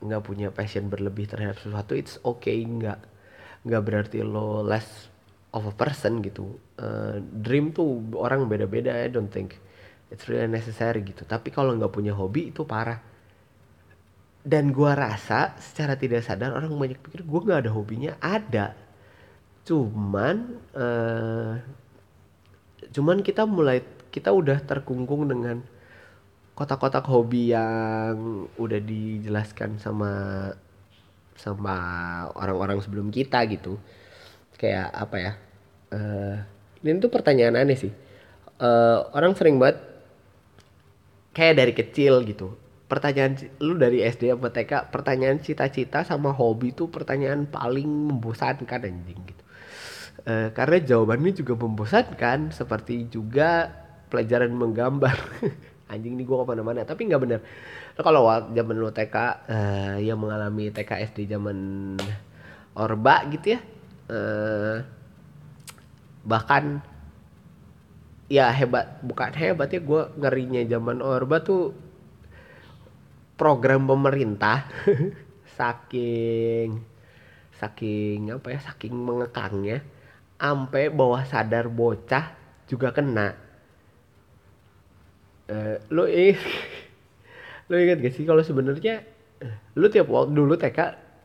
nggak 0.00 0.22
punya 0.24 0.48
passion 0.48 0.88
berlebih 0.88 1.28
terhadap 1.28 1.60
sesuatu 1.60 1.92
it's 1.92 2.16
okay 2.24 2.64
nggak 2.64 2.96
nggak 3.68 3.82
berarti 3.84 4.24
lo 4.24 4.64
less 4.64 5.08
of 5.52 5.66
a 5.66 5.74
person 5.74 6.22
gitu. 6.24 6.56
Eh, 6.78 7.18
dream 7.20 7.74
tuh 7.74 8.00
orang 8.16 8.46
beda-beda 8.46 8.94
I 8.94 9.10
don't 9.10 9.30
think 9.30 9.58
it's 10.12 10.26
really 10.30 10.48
necessary 10.50 11.02
gitu. 11.04 11.26
Tapi 11.26 11.52
kalau 11.52 11.74
nggak 11.76 11.92
punya 11.92 12.12
hobi 12.14 12.50
itu 12.54 12.64
parah. 12.64 13.00
Dan 14.40 14.72
gua 14.72 14.96
rasa 14.96 15.52
secara 15.60 16.00
tidak 16.00 16.24
sadar 16.24 16.56
orang 16.56 16.72
banyak 16.72 16.96
pikir 16.96 17.28
gua 17.28 17.40
nggak 17.44 17.60
ada 17.68 17.70
hobinya. 17.76 18.12
Ada. 18.24 18.72
Cuman 19.68 20.36
eh 20.72 21.54
cuman 22.90 23.20
kita 23.20 23.44
mulai 23.44 23.84
kita 24.10 24.34
udah 24.34 24.58
terkungkung 24.62 25.30
dengan 25.30 25.62
kotak-kotak 26.58 27.06
hobi 27.08 27.54
yang 27.54 28.44
udah 28.60 28.80
dijelaskan 28.82 29.80
sama 29.80 30.12
sama 31.38 31.76
orang-orang 32.36 32.82
sebelum 32.84 33.08
kita 33.08 33.40
gitu. 33.48 33.80
Kayak 34.60 34.92
apa 34.92 35.16
ya? 35.16 35.32
Eh 35.94 36.36
ini 36.84 37.00
tuh 37.00 37.08
pertanyaan 37.08 37.56
aneh 37.56 37.78
sih. 37.80 37.92
Eh, 38.60 38.98
orang 39.16 39.32
sering 39.32 39.56
banget 39.56 39.80
kayak 41.32 41.54
dari 41.56 41.72
kecil 41.72 42.20
gitu 42.28 42.58
pertanyaan 42.90 43.38
lu 43.62 43.78
dari 43.78 44.02
SD 44.02 44.34
sama 44.34 44.50
TK 44.50 44.90
pertanyaan 44.90 45.38
cita-cita 45.38 46.02
sama 46.02 46.34
hobi 46.34 46.74
tuh 46.74 46.90
pertanyaan 46.90 47.46
paling 47.46 47.86
membosankan 47.86 48.82
anjing 48.82 49.20
gitu. 49.24 49.44
Eh, 50.26 50.50
karena 50.52 50.76
jawabannya 50.82 51.32
juga 51.32 51.54
membosankan 51.56 52.52
seperti 52.52 53.08
juga 53.08 53.72
pelajaran 54.10 54.50
menggambar. 54.50 55.14
Anjing 55.90 56.18
nih 56.18 56.26
gua 56.26 56.42
ke 56.42 56.54
mana-mana. 56.54 56.82
Tapi 56.82 57.06
nggak 57.06 57.22
bener. 57.22 57.40
Nah, 57.94 58.02
kalau 58.02 58.26
zaman 58.50 58.74
lu 58.78 58.90
TK 58.90 59.16
eh, 59.50 59.96
yang 60.06 60.18
mengalami 60.18 60.70
TK 60.70 60.90
SD 61.14 61.30
zaman 61.30 61.56
Orba 62.70 63.26
gitu 63.30 63.58
ya 63.58 63.60
eh, 64.10 64.76
bahkan 66.22 66.78
ya 68.30 68.46
hebat 68.54 69.02
bukan 69.02 69.34
hebat 69.34 69.74
ya 69.74 69.80
gue 69.82 70.02
ngerinya 70.22 70.62
zaman 70.70 71.02
Orba 71.02 71.42
tuh 71.42 71.74
program 73.34 73.88
pemerintah. 73.88 74.68
Saking 75.58 76.90
saking 77.60 78.32
apa 78.32 78.56
ya 78.56 78.60
saking 78.64 78.96
mengekangnya 78.96 79.84
sampai 80.40 80.88
bawah 80.88 81.20
sadar 81.28 81.68
bocah 81.68 82.32
juga 82.64 82.88
kena 82.96 83.36
Eh, 85.50 85.76
lu 85.90 86.06
eh 86.06 86.38
lu 87.66 87.74
ingat 87.74 87.98
gak 87.98 88.14
sih 88.14 88.22
kalau 88.22 88.42
sebenarnya 88.46 89.02
lu 89.74 89.90
tiap 89.90 90.06
waktu 90.06 90.30
dulu 90.30 90.54
TK 90.54 90.78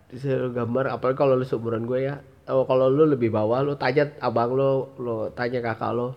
disuruh 0.10 0.50
gambar 0.50 0.98
apalagi 0.98 1.18
kalau 1.18 1.34
lu 1.38 1.46
seumuran 1.46 1.86
gue 1.86 2.10
ya 2.10 2.22
oh, 2.50 2.66
kalau 2.66 2.90
lu 2.90 3.06
lebih 3.06 3.30
bawah 3.30 3.62
lu 3.62 3.78
tanya 3.78 4.10
abang 4.22 4.54
lu 4.54 4.90
lu 4.98 5.30
tanya 5.38 5.62
kakak 5.62 5.94
lu 5.94 6.14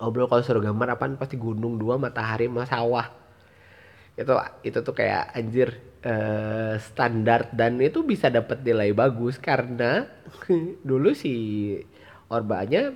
oh 0.00 0.08
bro 0.10 0.26
kalau 0.26 0.42
suruh 0.42 0.62
gambar 0.62 0.98
apaan? 0.98 1.14
Pasti 1.20 1.36
gunung 1.38 1.78
dua 1.78 1.98
matahari 2.00 2.50
sama 2.50 2.64
sawah. 2.66 3.06
Itu 4.14 4.32
itu 4.62 4.78
tuh 4.82 4.94
kayak 4.94 5.34
anjir 5.34 5.68
eh, 6.02 6.74
standar 6.78 7.50
dan 7.50 7.78
itu 7.82 8.06
bisa 8.06 8.30
dapat 8.30 8.62
nilai 8.62 8.94
bagus 8.94 9.38
karena 9.42 10.06
dulu 10.88 11.14
si 11.14 11.34
Orbanya 12.30 12.94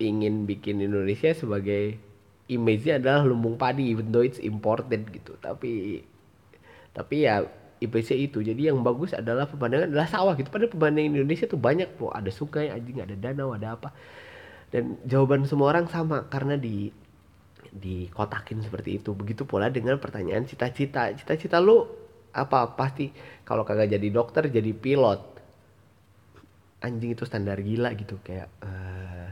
ingin 0.00 0.44
bikin 0.44 0.82
Indonesia 0.84 1.32
sebagai 1.32 2.13
image-nya 2.48 3.00
adalah 3.00 3.24
lumbung 3.24 3.56
padi 3.56 3.92
even 3.92 4.12
though 4.12 4.24
it's 4.24 4.40
imported 4.40 5.08
gitu. 5.08 5.36
Tapi 5.40 6.00
tapi 6.94 7.16
ya 7.26 7.44
IPC 7.82 8.30
itu. 8.30 8.38
Jadi 8.40 8.70
yang 8.70 8.80
bagus 8.80 9.12
adalah 9.12 9.48
pemandangan 9.48 9.90
adalah 9.92 10.08
sawah 10.08 10.34
gitu. 10.38 10.48
Padahal 10.48 10.72
pemandangan 10.72 11.10
Indonesia 11.12 11.46
tuh 11.48 11.60
banyak 11.60 11.88
tuh 11.98 12.08
ada 12.12 12.30
sungai 12.32 12.70
anjing 12.72 13.00
ada 13.02 13.14
danau 13.16 13.52
ada 13.52 13.76
apa. 13.76 13.88
Dan 14.72 14.98
jawaban 15.06 15.46
semua 15.46 15.70
orang 15.70 15.86
sama 15.86 16.26
karena 16.28 16.58
di 16.58 16.90
dikotakin 17.74 18.62
seperti 18.62 19.02
itu. 19.02 19.12
Begitu 19.16 19.44
pula 19.44 19.68
dengan 19.68 19.98
pertanyaan 19.98 20.46
cita-cita. 20.46 21.10
Cita-cita 21.16 21.58
lu 21.58 21.84
apa? 22.34 22.72
Pasti 22.78 23.10
kalau 23.42 23.66
kagak 23.66 23.90
jadi 23.92 24.08
dokter 24.12 24.46
jadi 24.48 24.70
pilot. 24.74 25.20
Anjing 26.84 27.16
itu 27.16 27.24
standar 27.24 27.58
gila 27.64 27.90
gitu. 27.96 28.20
Kayak 28.22 28.48
eh, 28.62 29.28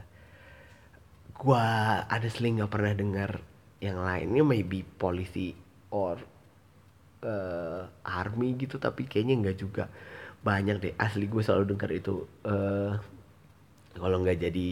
gua 1.43 1.63
honestly 2.07 2.49
nggak 2.55 2.71
pernah 2.71 2.93
dengar 2.95 3.31
yang 3.83 3.99
lainnya 3.99 4.43
maybe 4.47 4.79
polisi 4.87 5.51
or 5.91 6.15
eh, 7.23 7.83
army 8.07 8.49
gitu 8.55 8.79
tapi 8.79 9.03
kayaknya 9.11 9.35
nggak 9.43 9.57
juga 9.59 9.83
banyak 10.43 10.75
deh. 10.83 10.93
Asli 10.99 11.25
gue 11.27 11.41
selalu 11.43 11.75
dengar 11.75 11.89
itu 11.91 12.15
eh 12.47 12.93
kalau 13.95 14.17
nggak 14.23 14.39
jadi 14.49 14.69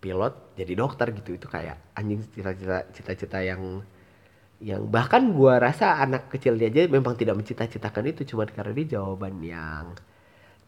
pilot 0.00 0.34
jadi 0.56 0.72
dokter 0.76 1.06
gitu. 1.16 1.30
Itu 1.36 1.46
kayak 1.48 1.76
anjing 1.96 2.20
cita-cita 2.32 2.78
cita-cita 2.96 3.38
yang 3.44 3.84
yang 4.60 4.82
bahkan 4.92 5.32
gua 5.32 5.56
rasa 5.56 6.00
anak 6.04 6.28
kecil 6.32 6.56
dia 6.60 6.68
aja 6.68 6.84
memang 6.88 7.16
tidak 7.16 7.40
mencita-citakan 7.40 8.12
itu 8.12 8.22
cuma 8.28 8.44
karena 8.44 8.72
dia 8.76 9.00
jawaban 9.00 9.40
yang 9.40 9.96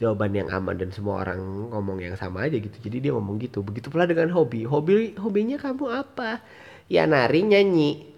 jawaban 0.01 0.33
yang 0.35 0.49
aman 0.49 0.77
dan 0.79 0.91
semua 0.91 1.23
orang 1.23 1.41
ngomong 1.73 1.99
yang 2.03 2.17
sama 2.17 2.47
aja 2.49 2.57
gitu. 2.59 2.75
Jadi 2.81 3.09
dia 3.09 3.13
ngomong 3.15 3.39
gitu. 3.43 3.61
Begitu 3.61 3.93
pula 3.93 4.09
dengan 4.09 4.33
hobi. 4.33 4.65
Hobi 4.65 5.15
hobinya 5.19 5.61
kamu 5.61 5.87
apa? 5.93 6.41
Ya 6.89 7.05
nari 7.07 7.41
nyanyi. 7.45 8.09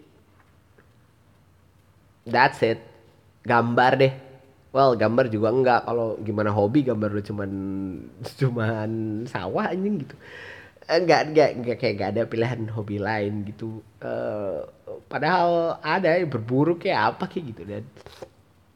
That's 2.25 2.63
it. 2.65 2.81
Gambar 3.45 3.93
deh. 4.01 4.15
Well 4.75 4.97
gambar 4.97 5.29
juga 5.29 5.49
enggak. 5.53 5.81
Kalau 5.87 6.19
gimana 6.25 6.51
hobi 6.51 6.83
gambar 6.83 7.11
lu 7.13 7.23
cuman 7.23 7.51
cuman 8.41 8.91
sawah 9.29 9.71
anjing 9.71 10.03
gitu. 10.03 10.17
Enggak 10.85 11.21
enggak 11.33 11.51
enggak 11.57 11.77
kayak 11.81 11.95
gak 11.97 12.11
ada 12.17 12.23
pilihan 12.29 12.61
hobi 12.73 12.97
lain 13.01 13.45
gitu. 13.49 13.85
Eh, 14.01 14.61
padahal 15.09 15.81
ada 15.81 16.17
yang 16.17 16.33
berburu 16.33 16.77
kayak 16.81 17.17
apa 17.17 17.25
kayak 17.29 17.45
gitu. 17.55 17.63
Dan 17.69 17.85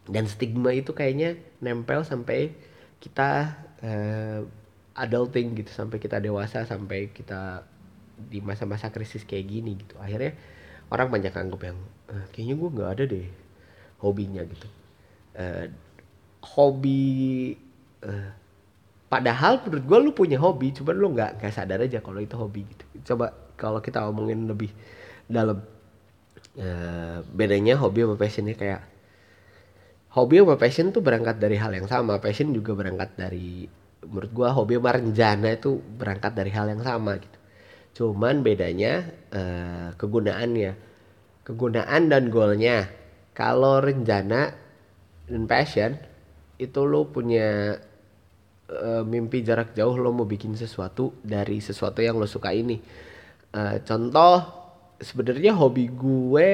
dan 0.08 0.24
stigma 0.24 0.72
itu 0.72 0.92
kayaknya 0.96 1.36
nempel 1.60 2.00
sampai 2.04 2.52
kita 2.98 3.30
eh, 3.82 4.40
adulting 4.98 5.54
gitu 5.58 5.70
sampai 5.70 5.98
kita 6.02 6.18
dewasa 6.18 6.66
sampai 6.66 7.10
kita 7.14 7.62
di 8.18 8.42
masa-masa 8.42 8.90
krisis 8.90 9.22
kayak 9.26 9.46
gini 9.46 9.78
gitu. 9.78 9.94
Akhirnya 10.02 10.34
orang 10.90 11.08
banyak 11.14 11.32
anggap 11.34 11.60
yang 11.70 11.78
"Eh, 12.10 12.24
kayaknya 12.34 12.54
gue 12.58 12.70
nggak 12.74 12.90
ada 12.98 13.04
deh 13.08 13.26
hobinya 14.02 14.42
gitu. 14.46 14.68
Eh, 15.38 15.66
hobi 16.56 17.54
eh, 18.04 18.30
padahal 19.08 19.62
menurut 19.66 19.84
gue 19.88 19.98
lu 20.08 20.12
punya 20.16 20.38
hobi 20.40 20.72
cuman 20.76 20.96
lu 20.98 21.08
nggak 21.16 21.30
nggak 21.42 21.54
sadar 21.54 21.80
aja 21.84 21.98
kalau 22.04 22.20
itu 22.22 22.34
hobi 22.38 22.62
gitu. 22.68 22.84
Coba 23.14 23.32
kalau 23.58 23.80
kita 23.84 24.04
omongin 24.10 24.46
lebih 24.50 24.70
dalam 25.30 25.60
eh, 26.58 27.18
bedanya 27.38 27.74
hobi 27.80 28.04
sama 28.04 28.16
passionnya 28.18 28.54
kayak 28.58 28.80
hobi 30.14 30.40
sama 30.40 30.56
passion 30.56 30.94
tuh 30.94 31.04
berangkat 31.04 31.36
dari 31.36 31.56
hal 31.60 31.72
yang 31.74 31.88
sama. 31.90 32.22
Passion 32.22 32.54
juga 32.54 32.72
berangkat 32.72 33.18
dari 33.18 33.68
menurut 34.08 34.30
gua 34.32 34.54
hobi 34.56 34.78
sama 34.78 34.96
rencana 34.96 35.48
itu 35.52 35.76
berangkat 35.76 36.32
dari 36.32 36.50
hal 36.54 36.66
yang 36.72 36.82
sama 36.84 37.18
gitu. 37.20 37.38
Cuman 37.98 38.40
bedanya 38.46 39.04
eh, 39.34 39.88
kegunaannya. 39.98 40.72
Kegunaan 41.44 42.02
dan 42.12 42.28
goalnya. 42.28 42.88
Kalau 43.32 43.80
rencana 43.80 44.52
dan 45.28 45.44
passion 45.48 45.96
itu 46.58 46.80
lo 46.84 47.08
punya 47.08 47.78
eh, 48.68 49.02
mimpi 49.04 49.44
jarak 49.44 49.72
jauh 49.76 49.96
lo 49.96 50.10
mau 50.12 50.26
bikin 50.28 50.54
sesuatu 50.58 51.16
dari 51.24 51.60
sesuatu 51.60 52.00
yang 52.00 52.16
lo 52.16 52.26
suka 52.28 52.52
ini. 52.52 52.76
Eh, 53.48 53.76
contoh 53.84 54.58
sebenarnya 54.98 55.54
hobi 55.54 55.88
gue 55.88 56.52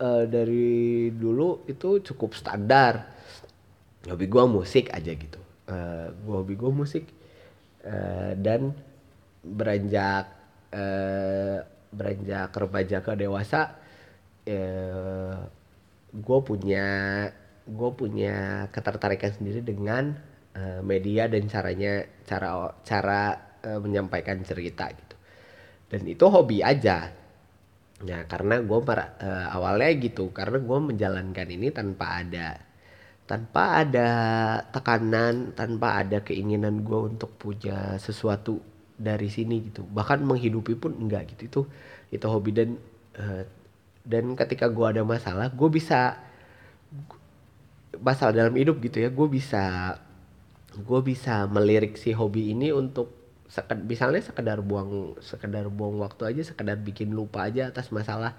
eh, 0.00 0.24
dari 0.28 1.10
dulu 1.14 1.66
itu 1.68 2.00
cukup 2.02 2.30
standar. 2.34 2.94
Hobi 4.08 4.26
gue 4.30 4.44
musik 4.48 4.90
aja 4.94 5.12
gitu. 5.12 5.40
Eh, 5.68 6.06
gue 6.24 6.34
hobi 6.34 6.54
gue 6.56 6.72
musik 6.72 7.04
Eh, 7.78 8.32
dan 8.36 8.74
beranjak 9.44 10.24
eh, 10.74 11.58
beranjak 11.94 12.50
remaja 12.52 12.98
ke 13.06 13.12
dewasa 13.16 13.78
eh, 14.44 15.36
gue 16.12 16.38
punya 16.48 16.86
gue 17.68 17.90
punya 18.00 18.66
ketertarikan 18.72 19.32
sendiri 19.36 19.60
dengan 19.60 20.16
eh, 20.56 20.80
media 20.84 21.28
dan 21.28 21.44
caranya 21.48 22.04
cara 22.28 22.72
cara 22.84 23.20
eh, 23.64 23.78
menyampaikan 23.80 24.40
cerita 24.44 24.88
gitu. 24.92 25.16
Dan 25.92 26.02
itu 26.08 26.24
hobi 26.28 26.60
aja 26.64 27.12
ya 28.06 28.22
karena 28.30 28.62
gue 28.62 28.78
awalnya 29.50 29.90
gitu 29.98 30.30
karena 30.30 30.62
gue 30.62 30.78
menjalankan 30.78 31.48
ini 31.50 31.74
tanpa 31.74 32.22
ada 32.22 32.62
tanpa 33.28 33.84
ada 33.84 34.10
tekanan 34.70 35.52
tanpa 35.52 36.00
ada 36.00 36.22
keinginan 36.24 36.86
gue 36.86 36.98
untuk 37.12 37.34
punya 37.36 37.98
sesuatu 38.00 38.62
dari 38.98 39.28
sini 39.30 39.68
gitu. 39.70 39.84
Bahkan 39.86 40.24
menghidupi 40.26 40.74
pun 40.74 40.96
enggak 40.96 41.36
gitu. 41.36 41.42
Itu 41.46 41.60
itu 42.14 42.26
hobi 42.26 42.50
dan 42.56 42.70
eh, 43.18 43.44
dan 44.08 44.32
ketika 44.32 44.72
gue 44.72 44.86
ada 44.88 45.02
masalah 45.04 45.52
gue 45.52 45.68
bisa 45.68 46.16
masalah 48.00 48.32
dalam 48.32 48.56
hidup 48.56 48.80
gitu 48.80 49.04
ya 49.04 49.12
gue 49.12 49.28
bisa 49.28 49.96
gue 50.78 51.00
bisa 51.04 51.44
melirik 51.50 52.00
si 52.00 52.16
hobi 52.16 52.56
ini 52.56 52.72
untuk 52.72 53.12
seked, 53.48 53.80
misalnya 53.88 54.20
sekedar 54.20 54.60
buang 54.60 55.16
sekedar 55.24 55.66
buang 55.72 55.98
waktu 55.98 56.36
aja 56.36 56.42
sekedar 56.52 56.76
bikin 56.76 57.16
lupa 57.16 57.48
aja 57.48 57.72
atas 57.72 57.88
masalah 57.88 58.36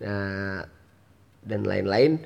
nah 0.00 0.64
dan 1.46 1.62
lain-lain. 1.62 2.18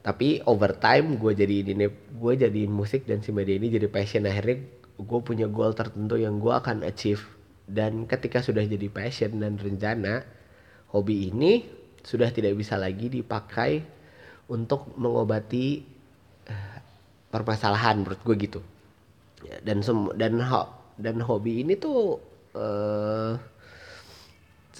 Tapi 0.00 0.44
over 0.44 0.76
time 0.76 1.16
gue 1.16 1.32
jadi 1.32 1.64
ini 1.64 1.88
gue 1.92 2.32
jadiin 2.36 2.72
musik 2.72 3.08
dan 3.08 3.24
si 3.24 3.32
media 3.32 3.56
ini 3.56 3.72
jadi 3.72 3.88
passion. 3.88 4.28
Akhirnya 4.28 4.60
gue 5.00 5.20
punya 5.24 5.48
goal 5.48 5.72
tertentu 5.72 6.20
yang 6.20 6.36
gue 6.40 6.52
akan 6.52 6.84
achieve. 6.84 7.24
Dan 7.64 8.04
ketika 8.04 8.44
sudah 8.44 8.64
jadi 8.64 8.88
passion 8.92 9.40
dan 9.40 9.56
rencana 9.56 10.24
hobi 10.92 11.32
ini 11.32 11.64
sudah 12.00 12.32
tidak 12.32 12.56
bisa 12.56 12.76
lagi 12.80 13.12
dipakai 13.12 13.84
untuk 14.50 14.96
mengobati 14.96 15.84
eh, 16.48 16.78
permasalahan 17.28 18.04
menurut 18.04 18.20
gue 18.24 18.36
gitu. 18.40 18.60
Dan 19.64 19.80
sem 19.84 19.96
dan 20.16 20.40
dan 21.00 21.24
hobi 21.24 21.64
ini 21.64 21.74
tuh 21.80 22.20
eh 22.54 23.34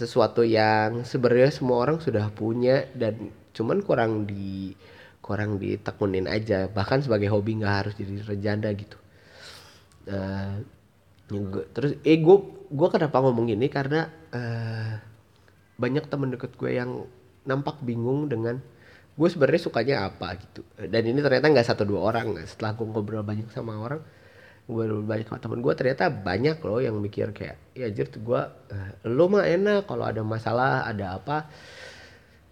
sesuatu 0.00 0.40
yang 0.40 1.04
sebenarnya 1.04 1.52
semua 1.52 1.85
orang 1.85 2.00
sudah 2.00 2.33
punya 2.33 2.88
dan 2.96 3.28
cuman 3.52 3.85
kurang 3.85 4.24
di 4.24 4.72
kurang 5.20 5.61
ditekunin 5.61 6.24
aja. 6.24 6.72
Bahkan 6.72 7.04
sebagai 7.04 7.28
hobi 7.28 7.61
nggak 7.61 7.76
harus 7.85 7.94
jadi 8.00 8.24
rejanda 8.24 8.72
gitu. 8.72 8.96
Uh, 10.09 10.64
terus 11.76 12.00
eh 12.02 12.16
gue 12.16 12.37
gue 12.72 12.88
kenapa 12.88 13.20
ngomong 13.20 13.52
ini? 13.52 13.68
Karena 13.68 14.09
uh, 14.33 14.94
banyak 15.76 16.09
temen 16.09 16.33
deket 16.33 16.56
gue 16.56 16.72
yang 16.72 17.04
nampak 17.44 17.85
bingung 17.85 18.26
dengan 18.33 18.56
gue 19.14 19.28
sebenarnya 19.28 19.61
sukanya 19.61 19.96
apa 20.09 20.33
gitu. 20.40 20.64
Dan 20.80 21.02
ini 21.04 21.20
ternyata 21.20 21.52
nggak 21.52 21.68
satu 21.68 21.85
dua 21.85 22.09
orang. 22.09 22.40
Setelah 22.48 22.72
gue 22.72 22.87
ngobrol 22.88 23.20
banyak 23.20 23.52
sama 23.52 23.76
orang 23.76 24.00
gue 24.70 24.85
banyak 25.02 25.26
sama 25.26 25.59
gue 25.59 25.74
ternyata 25.74 26.06
banyak 26.09 26.62
loh 26.62 26.78
yang 26.78 26.94
mikir 27.02 27.35
kayak 27.35 27.59
ya 27.74 27.90
jir 27.90 28.06
gue 28.06 28.42
uh, 28.46 28.90
lo 29.11 29.26
mah 29.26 29.42
enak 29.42 29.90
kalau 29.90 30.06
ada 30.06 30.22
masalah 30.22 30.87
ada 30.87 31.18
apa 31.18 31.50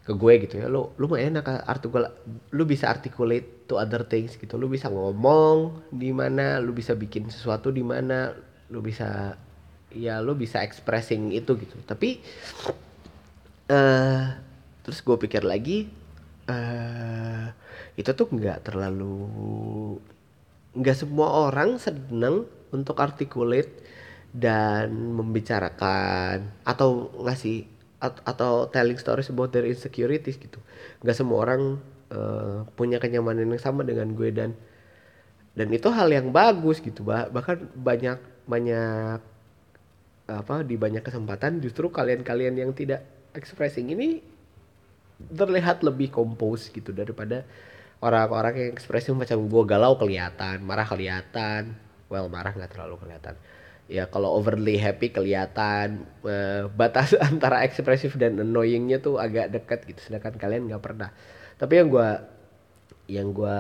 ke 0.08 0.16
gue 0.16 0.32
gitu 0.48 0.54
ya. 0.64 0.72
Lo 0.72 0.96
lo 0.96 1.04
mah 1.04 1.20
enak 1.20 1.68
artikel 1.68 2.08
lo 2.56 2.62
bisa 2.64 2.88
articulate 2.88 3.68
to 3.68 3.76
other 3.76 4.08
things 4.08 4.40
gitu. 4.40 4.56
Lo 4.56 4.64
bisa 4.64 4.88
ngomong 4.88 5.84
di 5.92 6.16
mana 6.16 6.64
lo 6.64 6.72
bisa 6.72 6.96
bikin 6.96 7.28
sesuatu 7.28 7.68
di 7.68 7.84
mana 7.84 8.32
lo 8.72 8.80
bisa 8.80 9.36
ya 9.92 10.24
lo 10.24 10.32
bisa 10.32 10.64
expressing 10.64 11.36
itu 11.36 11.52
gitu. 11.60 11.76
Tapi 11.84 12.24
uh, 13.68 14.24
terus 14.80 15.04
gue 15.04 15.16
pikir 15.20 15.44
lagi 15.44 15.92
uh, 16.48 17.52
itu 18.00 18.10
tuh 18.16 18.32
nggak 18.32 18.64
terlalu 18.64 19.28
nggak 20.76 20.96
semua 20.96 21.48
orang 21.48 21.80
seneng 21.80 22.44
untuk 22.72 23.00
articulate 23.00 23.72
dan 24.34 24.92
membicarakan 24.92 26.52
atau 26.64 27.08
ngasih 27.24 27.64
atau 28.02 28.70
telling 28.70 29.00
stories 29.00 29.32
about 29.32 29.50
their 29.50 29.66
insecurities 29.66 30.38
gitu. 30.38 30.60
Nggak 31.02 31.16
semua 31.16 31.38
orang 31.48 31.82
uh, 32.14 32.62
punya 32.78 33.02
kenyamanan 33.02 33.48
yang 33.48 33.62
sama 33.62 33.82
dengan 33.82 34.12
gue 34.14 34.30
dan 34.30 34.54
dan 35.58 35.68
itu 35.74 35.90
hal 35.90 36.06
yang 36.12 36.30
bagus 36.30 36.78
gitu. 36.78 37.02
Bah 37.02 37.26
bahkan 37.26 37.58
banyak 37.74 38.20
banyak 38.46 39.18
apa 40.28 40.60
di 40.60 40.76
banyak 40.76 41.00
kesempatan 41.00 41.58
justru 41.64 41.88
kalian-kalian 41.88 42.60
yang 42.60 42.70
tidak 42.76 43.00
expressing 43.32 43.88
ini 43.96 44.20
terlihat 45.18 45.82
lebih 45.82 46.12
kompos 46.14 46.68
gitu 46.70 46.94
daripada 46.94 47.42
orang-orang 47.98 48.54
yang 48.54 48.70
ekspresi 48.74 49.10
macam 49.10 49.46
gue 49.50 49.62
galau 49.66 49.98
kelihatan 49.98 50.62
marah 50.62 50.86
kelihatan. 50.86 51.74
Well 52.08 52.30
marah 52.30 52.54
nggak 52.54 52.72
terlalu 52.72 52.96
kelihatan. 53.02 53.34
Ya 53.88 54.04
kalau 54.06 54.36
overly 54.36 54.76
happy 54.76 55.10
kelihatan 55.10 56.04
uh, 56.22 56.68
batas 56.72 57.16
antara 57.30 57.64
ekspresif 57.64 58.14
dan 58.20 58.38
annoyingnya 58.38 59.00
tuh 59.00 59.16
agak 59.16 59.50
dekat 59.50 59.88
gitu 59.88 60.00
sedangkan 60.12 60.38
kalian 60.38 60.70
nggak 60.70 60.82
pernah. 60.84 61.10
Tapi 61.58 61.72
yang 61.74 61.88
gue 61.90 62.08
yang 63.08 63.28
gue 63.32 63.56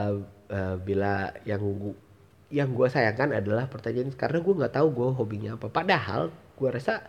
uh, 0.52 0.76
bila 0.78 1.32
yang 1.48 1.62
gua, 1.64 1.94
yang 2.48 2.70
gue 2.72 2.88
sayangkan 2.88 3.36
adalah 3.36 3.68
pertanyaan 3.68 4.12
karena 4.14 4.38
gue 4.40 4.54
nggak 4.54 4.74
tahu 4.76 4.88
gue 4.92 5.08
hobinya 5.16 5.50
apa. 5.58 5.68
Padahal 5.72 6.30
gue 6.30 6.68
rasa 6.68 7.04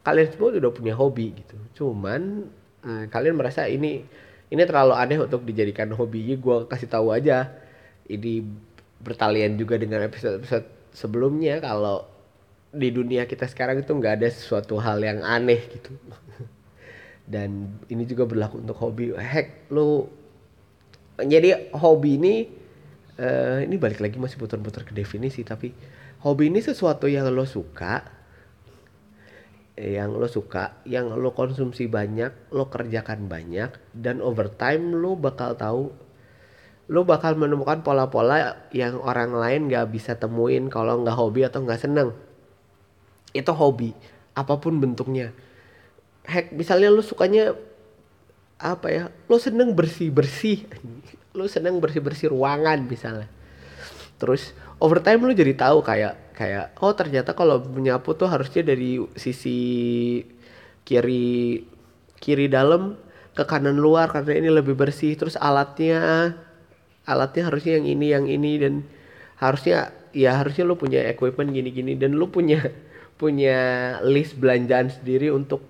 kalian 0.00 0.28
semua 0.32 0.48
udah 0.56 0.72
punya 0.72 0.94
hobi 0.96 1.36
gitu. 1.36 1.56
Cuman 1.76 2.48
uh, 2.86 3.04
kalian 3.12 3.36
merasa 3.36 3.68
ini 3.68 4.06
ini 4.50 4.62
terlalu 4.66 4.94
aneh 4.98 5.18
untuk 5.22 5.46
dijadikan 5.46 5.94
hobi. 5.94 6.34
Gue 6.34 6.66
kasih 6.66 6.90
tahu 6.90 7.14
aja. 7.14 7.50
Ini 8.10 8.42
bertalian 9.00 9.54
juga 9.54 9.78
dengan 9.78 10.02
episode-episode 10.04 10.66
sebelumnya 10.90 11.62
kalau 11.62 12.04
di 12.70 12.90
dunia 12.90 13.26
kita 13.26 13.46
sekarang 13.46 13.82
itu 13.82 13.94
nggak 13.94 14.20
ada 14.20 14.28
sesuatu 14.30 14.82
hal 14.82 14.98
yang 14.98 15.22
aneh 15.22 15.62
gitu. 15.70 15.94
Dan 17.32 17.78
ini 17.86 18.02
juga 18.10 18.26
berlaku 18.26 18.58
untuk 18.58 18.76
hobi. 18.82 19.14
Heck 19.14 19.70
lo 19.70 20.10
jadi 21.20 21.70
hobi 21.76 22.10
ini 22.18 22.34
uh, 23.20 23.60
ini 23.62 23.76
balik 23.76 24.00
lagi 24.00 24.16
masih 24.16 24.40
putar-putar 24.40 24.88
ke 24.88 24.96
definisi 24.96 25.44
tapi 25.44 25.72
hobi 26.24 26.48
ini 26.48 26.64
sesuatu 26.64 27.04
yang 27.06 27.28
lo 27.28 27.44
suka 27.44 28.19
yang 29.80 30.12
lo 30.12 30.28
suka, 30.28 30.84
yang 30.84 31.08
lo 31.16 31.32
konsumsi 31.32 31.88
banyak, 31.88 32.52
lo 32.52 32.68
kerjakan 32.68 33.32
banyak, 33.32 33.72
dan 33.96 34.20
over 34.20 34.52
time 34.52 34.92
lo 34.92 35.16
bakal 35.16 35.56
tahu, 35.56 35.88
lo 36.92 37.00
bakal 37.08 37.40
menemukan 37.40 37.80
pola-pola 37.80 38.68
yang 38.76 39.00
orang 39.00 39.32
lain 39.32 39.72
gak 39.72 39.88
bisa 39.88 40.20
temuin 40.20 40.68
kalau 40.68 41.00
nggak 41.00 41.16
hobi 41.16 41.48
atau 41.48 41.64
nggak 41.64 41.80
seneng. 41.80 42.12
Itu 43.32 43.56
hobi, 43.56 43.96
apa 44.36 44.60
pun 44.60 44.84
bentuknya. 44.84 45.32
Heck, 46.28 46.52
misalnya 46.52 46.92
lo 46.92 47.00
sukanya 47.00 47.56
apa 48.60 48.92
ya, 48.92 49.04
lo 49.32 49.40
seneng 49.40 49.72
bersih-bersih, 49.72 50.68
lo 51.38 51.48
seneng 51.48 51.80
bersih-bersih 51.80 52.28
ruangan 52.28 52.84
misalnya. 52.84 53.39
Terus 54.20 54.52
over 54.76 55.00
time 55.00 55.24
lo 55.24 55.32
jadi 55.32 55.56
tahu 55.56 55.80
kayak 55.80 56.36
kayak 56.36 56.76
oh 56.84 56.92
ternyata 56.92 57.32
kalau 57.32 57.64
menyapu 57.64 58.12
tuh 58.12 58.28
harusnya 58.28 58.60
dari 58.60 59.00
sisi 59.16 59.58
kiri 60.84 61.64
kiri 62.20 62.46
dalam 62.52 63.00
ke 63.32 63.44
kanan 63.48 63.80
luar 63.80 64.12
karena 64.12 64.36
ini 64.36 64.48
lebih 64.52 64.76
bersih. 64.76 65.16
Terus 65.16 65.40
alatnya 65.40 66.36
alatnya 67.08 67.48
harusnya 67.48 67.80
yang 67.80 67.86
ini 67.88 68.06
yang 68.12 68.26
ini 68.28 68.52
dan 68.60 68.74
harusnya 69.40 69.96
ya 70.12 70.36
harusnya 70.36 70.68
lu 70.68 70.76
punya 70.76 71.00
equipment 71.08 71.56
gini-gini. 71.56 71.96
Dan 71.96 72.20
lu 72.20 72.28
punya 72.28 72.68
punya 73.20 73.58
list 74.04 74.36
belanjaan 74.36 74.92
sendiri 74.92 75.32
untuk 75.32 75.64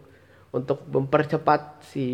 untuk 0.50 0.82
mempercepat 0.90 1.86
si 1.86 2.06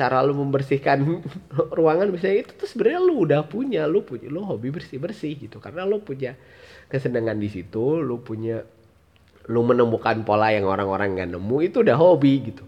cara 0.00 0.24
lu 0.24 0.32
membersihkan 0.32 1.04
ruangan 1.78 2.08
misalnya 2.08 2.48
itu 2.48 2.52
tuh 2.56 2.64
sebenarnya 2.64 3.00
lu 3.04 3.14
udah 3.28 3.44
punya 3.44 3.84
lu 3.84 4.00
punya 4.00 4.32
lu 4.32 4.40
hobi 4.48 4.72
bersih 4.72 4.96
bersih 4.96 5.36
gitu. 5.36 5.60
Karena 5.60 5.84
lu 5.84 6.00
punya 6.00 6.32
kesenangan 6.88 7.36
di 7.36 7.48
situ 7.52 8.00
lu 8.00 8.24
punya 8.24 8.64
lu 9.52 9.60
menemukan 9.60 10.24
pola 10.24 10.48
yang 10.56 10.64
orang-orang 10.64 11.12
nggak 11.20 11.28
nemu 11.36 11.56
itu 11.60 11.76
udah 11.84 11.96
hobi 12.00 12.32
gitu. 12.48 12.64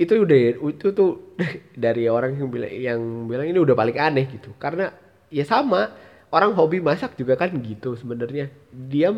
Itu 0.00 0.24
udah 0.24 0.38
itu 0.72 0.86
tuh 0.96 1.36
dari 1.84 2.08
orang 2.08 2.40
yang 2.40 2.48
bilang 2.48 2.72
yang 2.72 3.00
bilang 3.28 3.46
ini 3.52 3.58
udah 3.60 3.76
paling 3.76 3.96
aneh 4.00 4.24
gitu. 4.32 4.56
Karena 4.56 4.88
ya 5.28 5.44
sama 5.44 5.92
orang 6.32 6.56
hobi 6.56 6.80
masak 6.80 7.20
juga 7.20 7.36
kan 7.36 7.52
gitu 7.60 7.92
sebenarnya. 8.00 8.48
Dia 8.72 9.12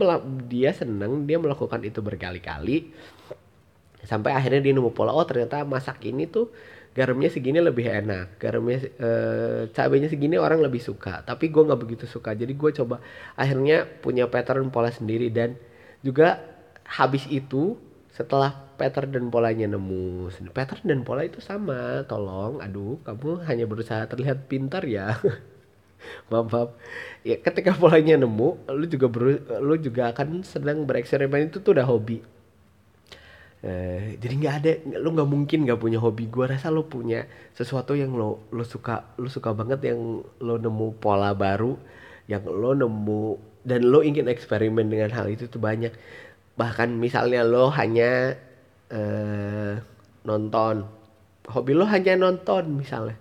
dia 0.50 0.74
seneng 0.74 1.30
dia 1.30 1.38
melakukan 1.38 1.78
itu 1.87 2.02
berkali-kali 2.02 2.90
sampai 4.06 4.30
akhirnya 4.32 4.62
dia 4.62 4.72
nemu 4.72 4.94
pola 4.94 5.11
oh 5.11 5.26
ternyata 5.26 5.66
masak 5.66 5.98
ini 6.06 6.30
tuh 6.30 6.54
garamnya 6.96 7.28
segini 7.28 7.61
lebih 7.61 7.85
enak. 7.85 8.40
Garamnya 8.40 8.78
e, 8.96 9.11
cabenya 9.76 10.09
segini 10.09 10.40
orang 10.40 10.64
lebih 10.64 10.80
suka. 10.80 11.20
Tapi 11.28 11.52
gue 11.52 11.61
nggak 11.61 11.80
begitu 11.85 12.04
suka. 12.09 12.32
Jadi 12.32 12.56
gue 12.56 12.70
coba 12.72 13.04
akhirnya 13.37 13.85
punya 13.85 14.24
pattern 14.32 14.72
pola 14.72 14.88
sendiri. 14.88 15.28
Dan 15.28 15.61
juga 16.00 16.40
habis 16.88 17.28
itu 17.28 17.76
setelah 18.09 18.48
pattern 18.80 19.12
dan 19.12 19.24
polanya 19.28 19.68
nemu 19.76 20.32
pattern 20.56 20.88
dan 20.88 21.00
pola 21.04 21.28
itu 21.28 21.44
sama. 21.44 22.00
Tolong 22.09 22.64
aduh 22.64 22.96
kamu 23.04 23.44
hanya 23.44 23.68
berusaha 23.68 24.09
terlihat 24.09 24.48
pintar 24.48 24.88
ya. 24.88 25.20
Maaf, 26.30 26.46
maaf. 26.54 26.70
Ya 27.26 27.35
ketika 27.42 27.74
polanya 27.74 28.14
nemu 28.14 28.70
lu 28.70 28.87
juga 28.87 29.11
beru, 29.11 29.42
lu 29.59 29.74
juga 29.76 30.14
akan 30.14 30.46
sedang 30.46 30.87
bereksperimen. 30.87 31.50
Itu 31.50 31.59
tuh 31.61 31.74
udah 31.76 31.87
hobi 31.88 32.36
Eh, 33.66 34.14
jadi 34.22 34.35
nggak 34.38 34.55
ada 34.62 34.72
lo 35.02 35.11
nggak 35.11 35.26
mungkin 35.26 35.66
nggak 35.66 35.81
punya 35.83 35.98
hobi. 35.98 36.31
Gue 36.31 36.46
rasa 36.46 36.70
lo 36.70 36.87
punya 36.87 37.26
sesuatu 37.50 37.98
yang 37.98 38.14
lo 38.14 38.46
lo 38.55 38.62
suka 38.62 39.18
lo 39.18 39.26
suka 39.26 39.50
banget 39.59 39.90
yang 39.90 40.22
lo 40.22 40.55
nemu 40.55 41.02
pola 41.02 41.35
baru 41.35 41.74
yang 42.31 42.46
lo 42.46 42.79
nemu 42.79 43.22
dan 43.66 43.83
lo 43.90 44.07
ingin 44.07 44.31
eksperimen 44.31 44.87
dengan 44.87 45.11
hal 45.11 45.26
itu 45.26 45.50
tuh 45.50 45.59
banyak. 45.59 45.90
Bahkan 46.55 46.94
misalnya 46.94 47.42
lo 47.42 47.66
hanya 47.74 48.38
uh, 48.94 49.83
nonton. 50.22 50.87
Hobi 51.50 51.74
lo 51.74 51.90
hanya 51.90 52.14
nonton 52.14 52.70
misalnya. 52.70 53.18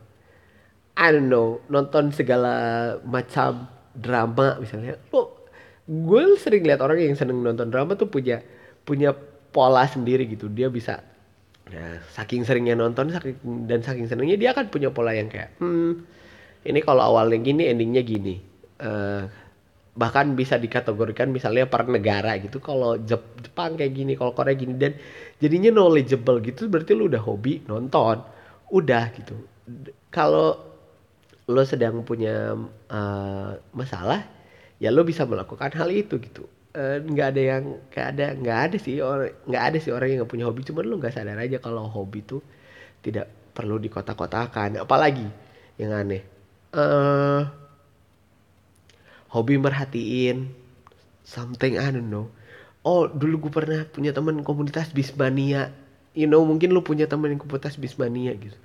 I 0.94 1.10
don't 1.10 1.26
know 1.26 1.58
nonton 1.74 2.14
segala 2.14 2.54
macam 3.02 3.66
drama 3.98 4.62
misalnya. 4.62 5.02
Lo 5.10 5.50
gue 5.90 6.38
sering 6.38 6.70
lihat 6.70 6.86
orang 6.86 7.02
yang 7.02 7.18
seneng 7.18 7.42
nonton 7.42 7.74
drama 7.74 7.98
tuh 7.98 8.14
punya 8.14 8.46
punya 8.86 9.18
pola 9.56 9.88
sendiri 9.88 10.28
gitu. 10.28 10.52
Dia 10.52 10.68
bisa 10.68 11.00
ya, 11.72 12.04
saking 12.12 12.44
seringnya 12.44 12.76
nonton 12.76 13.16
saking, 13.16 13.40
dan 13.72 13.80
saking 13.80 14.12
senengnya 14.12 14.36
dia 14.36 14.52
akan 14.52 14.68
punya 14.68 14.92
pola 14.92 15.16
yang 15.16 15.32
kayak 15.32 15.56
hmm 15.64 16.04
ini 16.66 16.80
kalau 16.82 17.16
awalnya 17.16 17.40
gini 17.40 17.70
endingnya 17.70 18.04
gini. 18.04 18.36
Uh, 18.76 19.24
bahkan 19.96 20.36
bisa 20.36 20.60
dikategorikan 20.60 21.32
misalnya 21.32 21.70
per 21.70 21.88
negara 21.88 22.36
gitu. 22.42 22.60
Kalau 22.60 23.00
Jepang 23.00 23.80
kayak 23.80 23.94
gini 23.96 24.20
kalau 24.20 24.36
Korea 24.36 24.58
gini 24.58 24.76
dan 24.76 24.98
jadinya 25.40 25.72
knowledgeable 25.72 26.44
gitu 26.44 26.68
berarti 26.68 26.92
lu 26.92 27.08
udah 27.08 27.22
hobi 27.24 27.64
nonton. 27.64 28.20
Udah 28.74 29.14
gitu. 29.16 29.40
Kalau 30.12 30.60
lo 31.46 31.64
sedang 31.64 32.02
punya 32.02 32.58
uh, 32.90 33.52
masalah 33.72 34.26
ya 34.82 34.90
lo 34.90 35.06
bisa 35.06 35.24
melakukan 35.30 35.70
hal 35.78 35.94
itu 35.94 36.18
gitu 36.18 36.50
eh, 36.76 36.98
nggak 37.00 37.28
ada 37.32 37.42
yang 37.42 37.64
nggak 37.88 38.08
ada 38.12 38.26
nggak 38.36 38.60
ada 38.70 38.78
sih 38.78 39.00
orang 39.00 39.32
nggak 39.48 39.64
ada 39.64 39.78
sih 39.80 39.92
orang 39.96 40.08
yang 40.12 40.18
nggak 40.24 40.32
punya 40.32 40.46
hobi. 40.52 40.62
Cuman 40.68 40.84
lu 40.84 40.96
nggak 41.00 41.14
sadar 41.16 41.40
aja 41.40 41.58
kalau 41.64 41.88
hobi 41.88 42.20
tuh 42.28 42.44
tidak 43.00 43.32
perlu 43.56 43.80
di 43.80 43.88
kotak-kotakan 43.88 44.84
apalagi 44.84 45.26
yang 45.80 45.96
aneh. 45.96 46.22
Eh 46.76 47.42
hobi 49.32 49.56
merhatiin. 49.60 50.52
Something 51.26 51.82
I 51.82 51.90
don't 51.90 52.12
know. 52.12 52.30
Oh 52.86 53.10
dulu 53.10 53.50
gue 53.50 53.52
pernah 53.52 53.82
punya 53.90 54.14
teman 54.14 54.44
komunitas 54.46 54.94
bismania. 54.94 55.74
You 56.16 56.30
know 56.30 56.44
mungkin 56.46 56.72
lu 56.72 56.86
punya 56.86 57.10
teman 57.10 57.36
komunitas 57.40 57.80
bismania 57.80 58.36
gitu. 58.38 58.56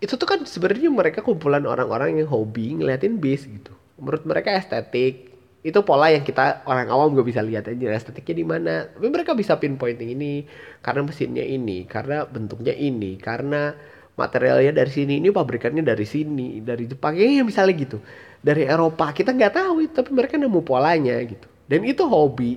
Itu 0.00 0.16
tuh 0.16 0.24
kan 0.24 0.40
sebenarnya 0.48 0.88
mereka 0.88 1.20
kumpulan 1.20 1.62
orang-orang 1.68 2.16
yang 2.16 2.28
hobi 2.32 2.80
ngeliatin 2.80 3.20
bis 3.20 3.44
gitu. 3.44 3.76
Menurut 4.00 4.24
mereka 4.24 4.56
estetik 4.56 5.29
itu 5.60 5.76
pola 5.84 6.08
yang 6.08 6.24
kita 6.24 6.64
orang 6.64 6.88
awam 6.88 7.12
gak 7.12 7.28
bisa 7.28 7.44
lihat 7.44 7.68
aja 7.68 7.92
estetiknya 7.92 8.34
di 8.40 8.46
mana. 8.48 8.74
Tapi 8.88 9.06
mereka 9.12 9.36
bisa 9.36 9.60
pinpointing 9.60 10.16
ini 10.16 10.48
karena 10.80 11.00
mesinnya 11.04 11.44
ini 11.44 11.84
karena 11.84 12.24
bentuknya 12.24 12.72
ini 12.72 13.20
karena 13.20 13.76
materialnya 14.16 14.84
dari 14.84 14.92
sini 14.92 15.20
ini 15.20 15.28
pabrikannya 15.28 15.84
dari 15.84 16.06
sini 16.08 16.64
dari 16.64 16.88
Jepang. 16.88 17.16
Ya 17.16 17.44
misalnya 17.44 17.76
gitu. 17.76 17.98
Dari 18.40 18.64
Eropa 18.64 19.12
kita 19.12 19.36
nggak 19.36 19.52
tahu 19.52 19.84
tapi 19.92 20.10
mereka 20.16 20.40
nemu 20.40 20.60
polanya 20.64 21.20
gitu. 21.24 21.48
Dan 21.68 21.84
itu 21.84 22.02
hobi. 22.08 22.56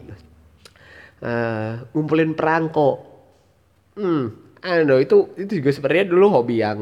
Uh, 1.23 1.83
ngumpulin 1.95 2.35
perangko. 2.35 3.03
Hmm 3.99 4.43
I 4.63 4.87
don't 4.87 5.03
itu 5.03 5.35
itu 5.35 5.59
juga 5.59 5.75
sebenarnya 5.75 6.07
dulu 6.07 6.25
hobi 6.39 6.63
yang 6.63 6.79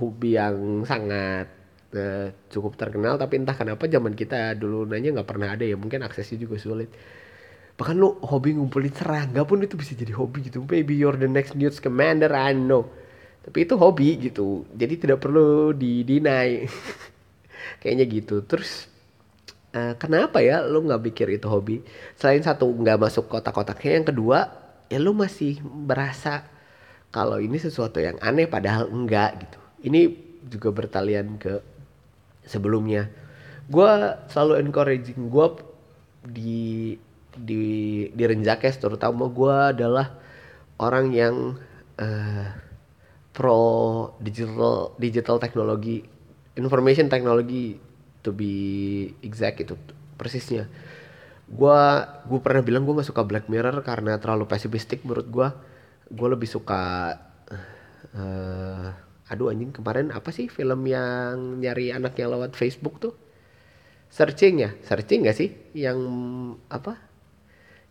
hobi 0.00 0.40
yang 0.40 0.80
sangat 0.88 1.44
uh, 1.94 2.32
cukup 2.50 2.74
terkenal 2.74 3.20
tapi 3.20 3.38
entah 3.38 3.54
kenapa 3.54 3.86
zaman 3.86 4.16
kita 4.16 4.56
dulu 4.58 4.88
nanya 4.88 5.20
nggak 5.20 5.28
pernah 5.28 5.54
ada 5.54 5.62
ya 5.62 5.78
mungkin 5.78 6.02
aksesnya 6.02 6.42
juga 6.42 6.56
sulit. 6.58 6.90
Bahkan 7.76 7.94
lu 7.94 8.16
hobi 8.24 8.56
ngumpulin 8.56 8.90
serangga 8.90 9.44
pun 9.44 9.60
itu 9.60 9.76
bisa 9.76 9.92
jadi 9.92 10.16
hobi 10.16 10.48
gitu. 10.48 10.64
Maybe 10.64 10.96
you're 10.96 11.16
the 11.16 11.28
next 11.28 11.52
news 11.52 11.76
commander 11.76 12.32
I 12.32 12.56
know. 12.56 12.88
Tapi 13.44 13.68
itu 13.68 13.76
hobi 13.76 14.16
gitu. 14.16 14.64
Jadi 14.72 14.94
tidak 14.96 15.20
perlu 15.20 15.76
di 15.76 16.00
deny. 16.02 16.64
Kayaknya 17.84 18.04
gitu. 18.08 18.40
Terus 18.48 18.88
uh, 19.76 19.92
kenapa 20.00 20.40
ya 20.40 20.64
lu 20.64 20.88
nggak 20.88 21.04
pikir 21.12 21.36
itu 21.36 21.46
hobi? 21.52 21.84
Selain 22.16 22.40
satu 22.40 22.64
nggak 22.64 22.96
masuk 22.96 23.28
kotak-kotaknya 23.28 24.00
yang 24.00 24.06
kedua 24.08 24.38
ya 24.88 24.98
lu 25.02 25.12
masih 25.12 25.60
berasa 25.62 26.46
kalau 27.12 27.40
ini 27.40 27.60
sesuatu 27.60 28.00
yang 28.00 28.16
aneh 28.24 28.48
padahal 28.48 28.88
enggak 28.88 29.46
gitu. 29.46 29.58
Ini 29.92 30.00
juga 30.48 30.72
bertalian 30.72 31.36
ke 31.36 31.75
sebelumnya. 32.46 33.10
Gue 33.66 33.90
selalu 34.30 34.62
encouraging 34.62 35.26
gue 35.26 35.46
di 36.26 36.94
di 37.36 37.62
di 38.14 38.24
Renjakes 38.24 38.80
terutama 38.80 39.28
gue 39.28 39.56
adalah 39.76 40.16
orang 40.80 41.12
yang 41.12 41.34
uh, 42.00 42.46
pro 43.36 43.60
digital 44.22 44.96
digital 44.96 45.36
teknologi 45.36 46.00
information 46.56 47.12
technology 47.12 47.76
to 48.24 48.32
be 48.32 48.54
exact 49.20 49.60
itu 49.60 49.76
persisnya. 50.16 50.70
Gue 51.46 51.80
gue 52.26 52.40
pernah 52.40 52.64
bilang 52.64 52.88
gue 52.88 52.96
gak 52.96 53.12
suka 53.12 53.22
Black 53.22 53.46
Mirror 53.52 53.84
karena 53.84 54.16
terlalu 54.16 54.48
pesimistik 54.48 55.04
menurut 55.04 55.28
gue 55.28 55.48
gue 56.06 56.28
lebih 56.32 56.48
suka 56.48 57.12
uh, 58.16 58.88
aduh 59.26 59.50
anjing 59.50 59.74
kemarin 59.74 60.14
apa 60.14 60.30
sih 60.30 60.46
film 60.46 60.86
yang 60.86 61.58
nyari 61.58 61.90
anak 61.90 62.14
yang 62.18 62.30
lewat 62.30 62.54
Facebook 62.54 63.02
tuh? 63.02 63.14
Searching 64.06 64.62
ya? 64.62 64.70
Searching 64.86 65.26
gak 65.26 65.36
sih? 65.36 65.50
Yang 65.74 65.98
apa? 66.70 66.94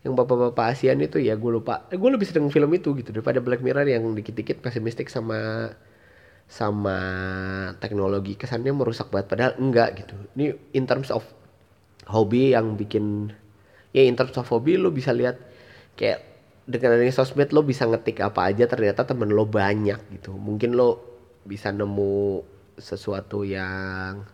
Yang 0.00 0.12
bapak-bapak 0.16 0.72
ASEAN 0.72 1.02
itu 1.04 1.20
ya 1.20 1.36
gue 1.36 1.50
lupa. 1.52 1.84
Eh, 1.92 2.00
gue 2.00 2.10
lebih 2.10 2.24
sedang 2.24 2.48
film 2.48 2.72
itu 2.72 2.96
gitu 2.96 3.12
daripada 3.12 3.42
Black 3.44 3.60
Mirror 3.60 3.84
yang 3.84 4.04
dikit-dikit 4.16 4.64
pesimistik 4.64 5.12
sama 5.12 5.70
sama 6.46 6.98
teknologi 7.82 8.38
kesannya 8.38 8.72
merusak 8.72 9.12
banget. 9.12 9.26
Padahal 9.28 9.52
enggak 9.60 10.02
gitu. 10.06 10.14
Ini 10.38 10.56
in 10.72 10.84
terms 10.88 11.12
of 11.12 11.26
hobi 12.06 12.54
yang 12.54 12.78
bikin 12.78 13.34
ya 13.90 14.06
in 14.06 14.14
terms 14.14 14.38
of 14.38 14.46
hobi 14.46 14.78
lo 14.78 14.94
bisa 14.94 15.10
lihat 15.10 15.36
kayak 15.98 16.22
dengan 16.66 16.98
adanya 16.98 17.14
sosmed 17.14 17.50
lo 17.50 17.62
bisa 17.62 17.86
ngetik 17.86 18.22
apa 18.22 18.50
aja 18.50 18.66
ternyata 18.66 19.06
temen 19.06 19.30
lo 19.30 19.46
banyak 19.46 19.98
gitu. 20.18 20.34
Mungkin 20.34 20.74
lo 20.74 21.05
bisa 21.48 21.70
nemu 21.72 22.42
sesuatu 22.76 23.46
yang 23.46 24.26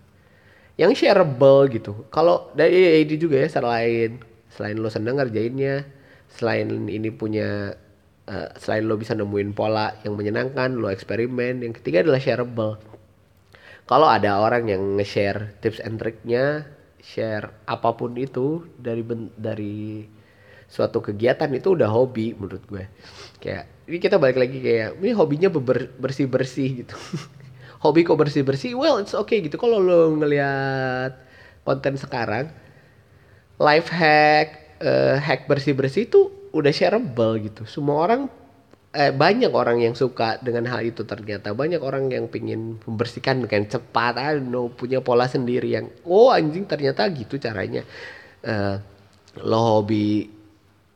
yang 0.81 0.93
shareable 0.97 1.69
gitu. 1.71 2.09
Kalau 2.09 2.51
dari 2.57 3.05
ini 3.05 3.15
juga 3.21 3.39
ya 3.45 3.49
selain 3.53 4.19
selain 4.53 4.77
lo 4.81 4.89
seneng 4.89 5.21
ngerjainnya 5.21 5.87
selain 6.33 6.89
ini 6.89 7.13
punya 7.13 7.77
uh, 8.27 8.49
selain 8.57 8.89
lo 8.89 8.97
bisa 8.97 9.13
nemuin 9.13 9.53
pola 9.53 9.93
yang 10.03 10.17
menyenangkan 10.17 10.73
lo 10.75 10.89
eksperimen 10.89 11.61
yang 11.61 11.77
ketiga 11.77 12.01
adalah 12.03 12.21
shareable. 12.21 12.81
Kalau 13.85 14.09
ada 14.09 14.41
orang 14.41 14.71
yang 14.71 14.83
nge-share 14.97 15.59
tips 15.61 15.83
and 15.83 16.01
triknya 16.01 16.65
share 17.03 17.51
apa 17.67 17.93
pun 17.99 18.15
itu 18.15 18.65
dari 18.79 19.03
dari 19.35 20.07
suatu 20.71 21.05
kegiatan 21.05 21.51
itu 21.53 21.77
udah 21.77 21.91
hobi 21.91 22.33
menurut 22.33 22.65
gue. 22.65 22.89
Kayak 23.43 23.82
ini 23.93 24.01
kita 24.01 24.17
balik 24.17 24.41
lagi 24.41 24.57
kayak 24.65 24.97
ini 25.05 25.13
hobinya 25.13 25.53
bersih 26.01 26.25
bersih 26.25 26.81
gitu. 26.81 26.97
Hobi 27.85 28.09
kok 28.09 28.17
bersih 28.17 28.41
bersih 28.41 28.73
well 28.73 28.97
it's 28.97 29.13
okay 29.13 29.45
gitu. 29.45 29.61
Kalau 29.61 29.77
lo 29.77 30.17
ngelihat 30.17 31.13
konten 31.61 32.01
sekarang 32.01 32.49
life 33.61 33.93
hack 33.93 34.81
uh, 34.81 35.21
hack 35.21 35.45
bersih 35.45 35.77
bersih 35.77 36.09
itu 36.09 36.33
udah 36.57 36.73
shareable 36.73 37.37
gitu. 37.45 37.69
Semua 37.69 38.09
orang 38.09 38.33
eh, 38.97 39.13
banyak 39.13 39.53
orang 39.53 39.85
yang 39.85 39.93
suka 39.93 40.41
dengan 40.41 40.73
hal 40.73 40.89
itu 40.89 41.05
ternyata. 41.05 41.53
Banyak 41.53 41.85
orang 41.85 42.09
yang 42.09 42.33
pingin 42.33 42.81
membersihkan 42.89 43.45
dengan 43.45 43.69
cepat. 43.69 44.17
I 44.17 44.41
punya 44.73 45.05
pola 45.05 45.29
sendiri 45.29 45.69
yang 45.69 45.93
oh 46.09 46.33
anjing 46.33 46.65
ternyata 46.65 47.05
gitu 47.13 47.37
caranya. 47.37 47.85
Uh, 48.41 48.81
lo 49.45 49.85
hobi 49.85 50.42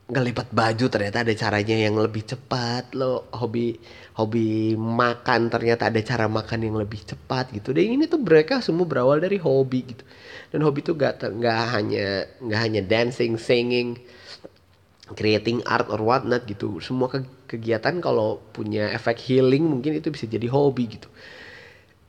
ngelipat 0.06 0.54
baju 0.54 0.86
ternyata 0.86 1.26
ada 1.26 1.34
caranya 1.34 1.74
yang 1.74 1.98
lebih 1.98 2.22
cepat 2.22 2.94
lo 2.94 3.26
hobi 3.34 3.74
hobi 4.14 4.78
makan 4.78 5.50
ternyata 5.50 5.90
ada 5.90 5.98
cara 5.98 6.30
makan 6.30 6.62
yang 6.62 6.76
lebih 6.78 7.02
cepat 7.02 7.50
gitu. 7.50 7.74
Dan 7.74 7.98
ini 7.98 8.04
tuh 8.06 8.22
mereka 8.22 8.62
semua 8.62 8.86
berawal 8.86 9.18
dari 9.18 9.34
hobi 9.42 9.82
gitu. 9.82 10.04
Dan 10.54 10.62
hobi 10.62 10.86
tuh 10.86 10.94
gak 10.94 11.26
nggak 11.26 11.62
hanya 11.74 12.22
nggak 12.38 12.60
hanya 12.62 12.82
dancing 12.86 13.34
singing 13.34 13.98
creating 15.18 15.62
art 15.66 15.90
or 15.90 15.98
what 16.02 16.22
not 16.22 16.46
gitu. 16.46 16.78
Semua 16.78 17.10
ke 17.10 17.26
kegiatan 17.50 17.98
kalau 17.98 18.42
punya 18.54 18.90
efek 18.94 19.18
healing 19.22 19.66
mungkin 19.66 19.98
itu 19.98 20.10
bisa 20.14 20.30
jadi 20.30 20.46
hobi 20.46 20.98
gitu. 20.98 21.10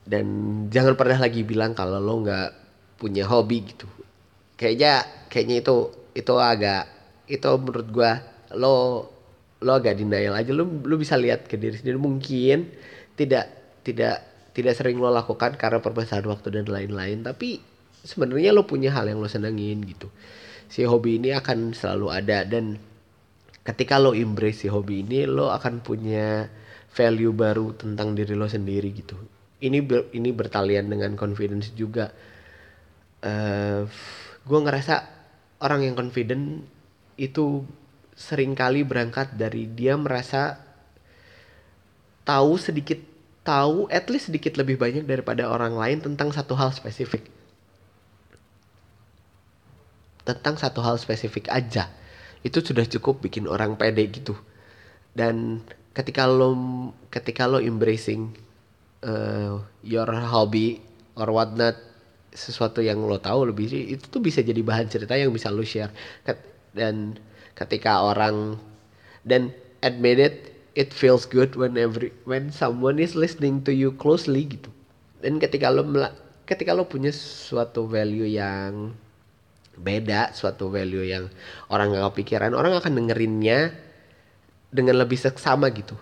Dan 0.06 0.26
jangan 0.70 0.94
pernah 0.94 1.18
lagi 1.18 1.42
bilang 1.42 1.74
kalau 1.74 1.98
lo 1.98 2.14
nggak 2.22 2.50
punya 2.98 3.26
hobi 3.26 3.58
gitu. 3.74 3.90
Kayaknya 4.54 5.02
kayaknya 5.30 5.56
itu 5.66 5.76
itu 6.14 6.34
agak 6.34 6.97
itu 7.28 7.48
menurut 7.60 7.88
gua 7.92 8.24
lo 8.56 9.06
lo 9.60 9.70
agak 9.74 10.00
denial 10.00 10.34
aja. 10.34 10.50
Lo 10.56 10.64
lo 10.64 10.94
bisa 10.96 11.14
lihat 11.14 11.46
ke 11.46 11.60
diri 11.60 11.76
sendiri. 11.76 12.00
Mungkin 12.00 12.72
tidak 13.14 13.46
tidak 13.84 14.24
tidak 14.56 14.74
sering 14.74 14.98
lo 14.98 15.12
lakukan 15.12 15.54
karena 15.54 15.78
permasalahan 15.78 16.28
waktu 16.32 16.48
dan 16.50 16.66
lain-lain. 16.66 17.22
Tapi 17.22 17.60
sebenarnya 18.02 18.56
lo 18.56 18.64
punya 18.64 18.94
hal 18.96 19.10
yang 19.10 19.20
lo 19.20 19.28
senengin 19.28 19.84
gitu. 19.86 20.08
Si 20.68 20.84
hobi 20.84 21.20
ini 21.20 21.36
akan 21.36 21.76
selalu 21.76 22.06
ada. 22.10 22.48
Dan 22.48 22.80
ketika 23.62 24.00
lo 24.00 24.16
embrace 24.16 24.64
si 24.64 24.68
hobi 24.72 25.04
ini 25.04 25.28
lo 25.28 25.52
akan 25.52 25.84
punya 25.84 26.48
value 26.88 27.34
baru 27.36 27.76
tentang 27.76 28.16
diri 28.16 28.32
lo 28.32 28.48
sendiri 28.48 28.90
gitu. 28.96 29.16
Ini 29.58 29.84
ini 30.14 30.30
bertalian 30.30 30.88
dengan 30.88 31.18
confidence 31.18 31.74
juga. 31.74 32.14
Uh, 33.18 33.26
eh, 33.26 33.80
gue 34.46 34.58
ngerasa 34.62 34.94
orang 35.58 35.82
yang 35.82 35.98
confident 35.98 36.62
itu 37.18 37.66
sering 38.14 38.54
kali 38.54 38.86
berangkat 38.86 39.34
dari 39.34 39.66
dia 39.66 39.98
merasa 39.98 40.58
tahu 42.22 42.54
sedikit 42.58 43.02
tahu 43.42 43.90
at 43.90 44.06
least 44.08 44.30
sedikit 44.30 44.54
lebih 44.54 44.78
banyak 44.78 45.04
daripada 45.04 45.50
orang 45.50 45.74
lain 45.74 45.98
tentang 45.98 46.30
satu 46.30 46.54
hal 46.54 46.70
spesifik. 46.70 47.26
Tentang 50.22 50.60
satu 50.60 50.78
hal 50.84 51.00
spesifik 51.00 51.50
aja. 51.50 51.90
Itu 52.44 52.62
sudah 52.62 52.84
cukup 52.86 53.24
bikin 53.24 53.48
orang 53.48 53.74
pede 53.74 54.04
gitu. 54.12 54.36
Dan 55.16 55.64
ketika 55.96 56.28
lo 56.28 56.52
ketika 57.08 57.48
lo 57.48 57.58
embracing 57.58 58.30
uh, 59.02 59.58
your 59.80 60.10
hobby 60.28 60.78
or 61.18 61.32
what 61.32 61.56
not 61.56 61.74
sesuatu 62.28 62.84
yang 62.84 63.00
lo 63.02 63.18
tahu 63.18 63.50
lebih 63.50 63.66
itu 63.72 64.04
tuh 64.06 64.20
bisa 64.20 64.44
jadi 64.44 64.60
bahan 64.60 64.86
cerita 64.86 65.16
yang 65.16 65.32
bisa 65.32 65.48
lo 65.50 65.64
share 65.64 65.90
dan 66.78 67.18
ketika 67.58 68.06
orang 68.06 68.62
dan 69.26 69.50
admit 69.82 70.22
it 70.22 70.36
it 70.78 70.94
feels 70.94 71.26
good 71.26 71.58
when 71.58 71.74
every 71.74 72.14
when 72.22 72.54
someone 72.54 73.02
is 73.02 73.18
listening 73.18 73.58
to 73.66 73.74
you 73.74 73.90
closely 73.98 74.46
gitu. 74.46 74.70
Dan 75.18 75.42
ketika 75.42 75.68
lo 75.74 75.82
ketika 76.46 76.72
lo 76.72 76.86
punya 76.86 77.10
suatu 77.10 77.90
value 77.90 78.30
yang 78.30 78.94
beda 79.78 80.34
suatu 80.34 80.70
value 80.70 81.06
yang 81.06 81.30
orang 81.70 81.94
nggak 81.94 82.10
kepikiran 82.14 82.50
orang 82.50 82.74
akan 82.74 82.98
dengerinnya 82.98 83.74
dengan 84.70 85.02
lebih 85.02 85.18
seksama 85.18 85.70
gitu. 85.74 85.98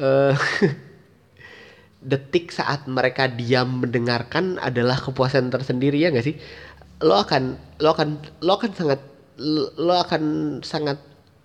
Eh 0.00 0.34
detik 2.04 2.52
saat 2.52 2.84
mereka 2.84 3.32
diam 3.32 3.80
mendengarkan 3.80 4.60
adalah 4.60 5.00
kepuasan 5.00 5.48
tersendiri 5.48 6.00
ya 6.00 6.12
nggak 6.12 6.26
sih? 6.26 6.36
Lo 7.00 7.16
akan 7.20 7.56
lo 7.80 7.92
akan 7.96 8.08
lo 8.44 8.56
akan 8.60 8.72
sangat 8.76 9.00
lo 9.40 9.94
akan 9.98 10.22
sangat 10.62 10.98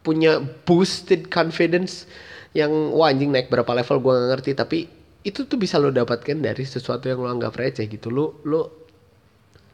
punya 0.05 0.41
boosted 0.65 1.27
confidence 1.27 2.09
yang 2.57 2.71
wah 2.95 3.13
anjing 3.13 3.29
naik 3.29 3.51
berapa 3.51 3.69
level 3.77 4.01
gua 4.01 4.13
gak 4.21 4.29
ngerti. 4.37 4.51
Tapi 4.57 4.79
itu 5.25 5.45
tuh 5.45 5.57
bisa 5.59 5.77
lo 5.77 5.91
dapatkan 5.93 6.39
dari 6.39 6.63
sesuatu 6.63 7.09
yang 7.11 7.21
lo 7.21 7.29
anggap 7.29 7.57
receh 7.57 7.85
gitu. 7.85 8.09
Lo 8.09 8.39
lo 8.45 8.61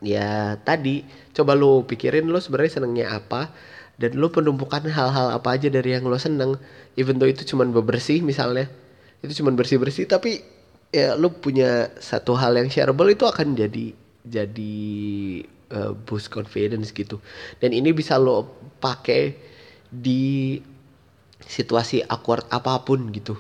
ya 0.04 0.60
tadi 0.62 1.02
coba 1.32 1.56
lo 1.56 1.88
pikirin 1.88 2.28
lo 2.28 2.40
sebenarnya 2.44 2.82
senengnya 2.82 3.16
apa 3.16 3.54
dan 3.96 4.20
lo 4.20 4.28
penumpukan 4.28 4.84
hal-hal 4.92 5.32
apa 5.32 5.56
aja 5.56 5.72
dari 5.72 5.96
yang 5.96 6.08
lo 6.08 6.20
seneng. 6.20 6.60
Even 7.00 7.20
though 7.20 7.30
itu 7.30 7.48
cuman 7.48 7.72
bebersih 7.72 8.20
misalnya 8.24 8.68
itu 9.24 9.42
cuman 9.42 9.58
bersih-bersih 9.58 10.06
tapi 10.06 10.46
ya 10.94 11.18
lu 11.18 11.34
punya 11.34 11.90
satu 11.98 12.38
hal 12.38 12.56
yang 12.56 12.70
shareable 12.70 13.10
itu 13.10 13.26
akan 13.26 13.58
jadi 13.58 13.92
jadi 14.26 14.76
uh, 15.72 15.94
boost 15.96 16.30
confidence 16.30 16.92
gitu. 16.92 17.22
Dan 17.58 17.74
ini 17.74 17.96
bisa 17.96 18.20
lo 18.20 18.46
pakai 18.78 19.34
di 19.90 20.60
situasi 21.42 22.04
awkward 22.06 22.46
apa 22.52 22.82
pun 22.84 23.10
gitu. 23.14 23.38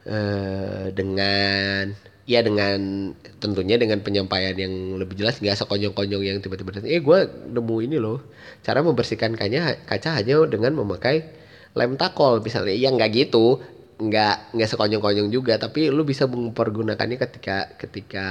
Uh, 0.00 0.88
dengan 0.96 1.92
ya 2.24 2.40
dengan 2.46 3.10
tentunya 3.42 3.74
dengan 3.74 4.00
penyampaian 4.00 4.54
yang 4.54 4.96
lebih 4.96 5.18
jelas 5.18 5.42
nggak 5.42 5.58
sekonyong-konyong 5.60 6.22
yang 6.22 6.38
tiba-tiba 6.38 6.78
eh 6.86 7.02
gue 7.02 7.18
nemu 7.50 7.76
ini 7.84 7.96
loh. 7.98 8.22
Cara 8.62 8.80
membersihkan 8.86 9.34
kaca 9.34 9.82
kaca 9.84 10.10
hanya 10.14 10.46
dengan 10.46 10.78
memakai 10.78 11.26
lem 11.74 11.98
takol. 11.98 12.38
Misalnya 12.40 12.76
ya 12.76 12.88
nggak 12.94 13.10
gitu. 13.12 13.60
Nggak 14.00 14.56
nggak 14.56 14.68
sekonyong-konyong 14.70 15.28
juga. 15.34 15.58
Tapi 15.58 15.90
lu 15.92 16.06
bisa 16.06 16.24
mempergunakannya 16.30 17.18
ketika 17.18 17.74
ketika 17.76 18.26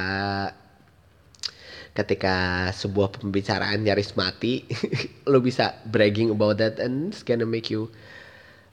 ketika 1.94 2.70
sebuah 2.72 3.20
pembicaraan 3.20 3.82
nyaris 3.82 4.14
mati 4.14 4.64
lu 5.32 5.42
bisa 5.42 5.76
bragging 5.90 6.32
about 6.32 6.62
that 6.62 6.78
and 6.78 7.12
it's 7.12 7.26
gonna 7.26 7.48
make 7.48 7.68
you 7.68 7.90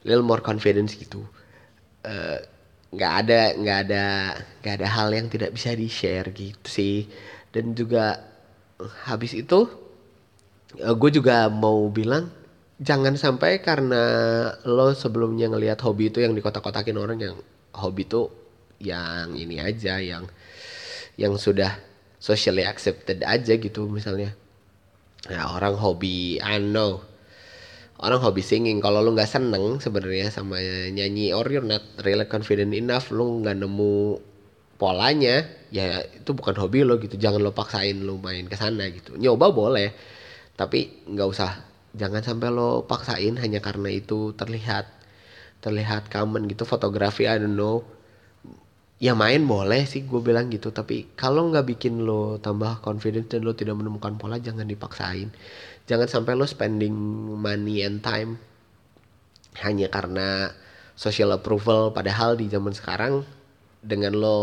little 0.05 0.23
more 0.23 0.39
confidence 0.39 0.95
gitu. 0.95 1.25
Uh, 2.05 2.39
nggak 2.87 3.13
ada 3.25 3.41
nggak 3.59 3.79
ada 3.89 4.03
nggak 4.63 4.75
ada 4.79 4.87
hal 4.87 5.11
yang 5.11 5.27
tidak 5.27 5.51
bisa 5.51 5.75
di 5.75 5.91
share 5.91 6.31
gitu 6.31 6.67
sih. 6.67 7.09
Dan 7.51 7.73
juga 7.75 8.21
habis 9.09 9.33
itu 9.33 9.67
uh, 10.79 10.95
gue 10.95 11.11
juga 11.11 11.49
mau 11.49 11.89
bilang 11.89 12.29
jangan 12.77 13.17
sampai 13.17 13.59
karena 13.65 14.03
lo 14.69 14.93
sebelumnya 14.93 15.49
ngelihat 15.49 15.81
hobi 15.81 16.13
itu 16.13 16.21
yang 16.21 16.37
dikotak-kotakin 16.37 16.97
orang 16.97 17.17
yang 17.17 17.35
hobi 17.73 18.05
itu 18.05 18.29
yang 18.77 19.33
ini 19.33 19.57
aja 19.57 19.97
yang 19.97 20.29
yang 21.17 21.33
sudah 21.41 21.86
socially 22.17 22.65
accepted 22.65 23.21
aja 23.21 23.53
gitu 23.57 23.85
misalnya. 23.89 24.33
Nah 25.29 25.53
orang 25.53 25.77
hobi 25.77 26.41
I 26.41 26.57
know. 26.61 27.01
Orang 27.97 28.21
hobi 28.21 28.45
singing 28.45 28.77
kalau 28.77 29.01
lo 29.01 29.09
nggak 29.17 29.29
seneng 29.29 29.81
sebenarnya 29.81 30.29
sama 30.29 30.61
nyanyi 30.93 31.33
or 31.33 31.49
you're 31.49 31.65
not 31.65 31.81
really 32.05 32.29
confident 32.29 32.69
enough 32.77 33.09
lo 33.09 33.41
nggak 33.41 33.57
nemu 33.57 34.21
polanya 34.77 35.49
ya 35.73 36.05
itu 36.05 36.29
bukan 36.37 36.53
hobi 36.61 36.85
lo 36.85 37.01
gitu. 37.01 37.17
Jangan 37.17 37.41
lo 37.41 37.57
paksain 37.57 38.05
lo 38.05 38.21
main 38.21 38.45
ke 38.45 38.53
sana 38.53 38.85
gitu. 38.93 39.17
Nyoba 39.17 39.49
boleh 39.49 39.89
tapi 40.53 41.05
nggak 41.09 41.27
usah. 41.29 41.51
Jangan 41.97 42.21
sampai 42.21 42.53
lo 42.53 42.85
paksain 42.85 43.41
hanya 43.41 43.57
karena 43.57 43.89
itu 43.89 44.37
terlihat 44.37 44.85
terlihat 45.65 46.13
common 46.13 46.45
gitu. 46.45 46.69
Fotografi 46.69 47.25
I 47.25 47.41
don't 47.41 47.57
know 47.57 47.96
ya 48.97 49.13
main 49.13 49.45
boleh 49.45 49.85
sih 49.85 50.05
gue 50.05 50.21
bilang 50.21 50.49
gitu. 50.49 50.73
Tapi 50.73 51.13
kalau 51.13 51.49
nggak 51.53 51.65
bikin 51.77 52.01
lo 52.05 52.41
tambah 52.41 52.81
confidence 52.81 53.33
dan 53.33 53.45
lo 53.45 53.53
tidak 53.53 53.77
menemukan 53.77 54.17
pola 54.17 54.41
jangan 54.41 54.65
dipaksain. 54.65 55.29
Jangan 55.87 56.07
sampai 56.09 56.33
lo 56.33 56.45
spending 56.49 56.93
money 57.37 57.85
and 57.85 58.01
time 58.01 58.41
hanya 59.61 59.87
karena 59.93 60.51
social 60.97 61.33
approval. 61.33 61.93
Padahal 61.93 62.35
di 62.35 62.49
zaman 62.49 62.73
sekarang 62.73 63.21
dengan 63.85 64.17
lo 64.17 64.39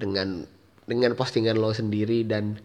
dengan 0.00 0.48
dengan 0.88 1.12
postingan 1.16 1.56
lo 1.56 1.72
sendiri 1.72 2.24
dan 2.24 2.60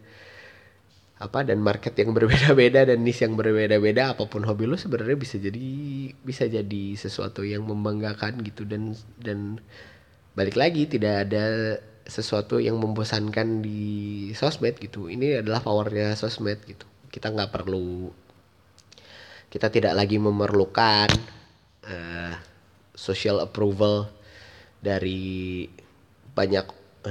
apa 1.20 1.44
dan 1.44 1.60
market 1.60 2.00
yang 2.00 2.12
berbeda-beda 2.18 2.88
dan 2.88 3.04
niche 3.04 3.28
yang 3.28 3.36
berbeda-beda 3.36 4.16
apa 4.16 4.24
pun 4.24 4.48
hobi 4.48 4.72
lo 4.72 4.80
sebenarnya 4.80 5.20
bisa 5.20 5.36
jadi 5.36 5.68
bisa 6.24 6.48
jadi 6.48 6.84
sesuatu 6.96 7.44
yang 7.44 7.68
membanggakan 7.68 8.40
gitu 8.48 8.64
dan 8.64 8.96
dan 9.20 9.60
balik 10.40 10.56
lagi 10.56 10.88
tidak 10.88 11.28
ada 11.28 11.76
sesuatu 12.08 12.64
yang 12.64 12.80
membosankan 12.80 13.60
di 13.60 14.32
sosmed 14.32 14.80
gitu. 14.80 15.12
Ini 15.12 15.44
adalah 15.44 15.60
powernya 15.60 16.16
sosmed 16.16 16.64
gitu. 16.64 16.88
Kita 17.12 17.28
nggak 17.36 17.52
perlu 17.52 18.08
kita 19.52 19.68
tidak 19.68 20.00
lagi 20.00 20.16
memerlukan 20.16 21.10
uh, 21.84 22.34
social 22.96 23.44
approval 23.44 24.08
dari 24.80 25.68
banyak 26.32 26.66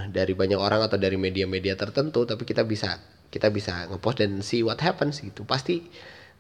dari 0.09 0.33
banyak 0.33 0.57
orang 0.57 0.89
atau 0.89 0.97
dari 0.97 1.21
media-media 1.21 1.77
tertentu 1.77 2.25
tapi 2.25 2.49
kita 2.49 2.65
bisa 2.65 2.97
kita 3.29 3.53
bisa 3.53 3.91
ngepost 3.93 4.25
dan 4.25 4.41
see 4.41 4.65
what 4.65 4.81
happens 4.81 5.21
gitu. 5.21 5.45
Pasti 5.45 5.85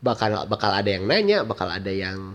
bakal 0.00 0.48
bakal 0.48 0.72
ada 0.72 0.88
yang 0.88 1.04
nanya 1.04 1.44
bakal 1.44 1.68
ada 1.68 1.92
yang 1.92 2.32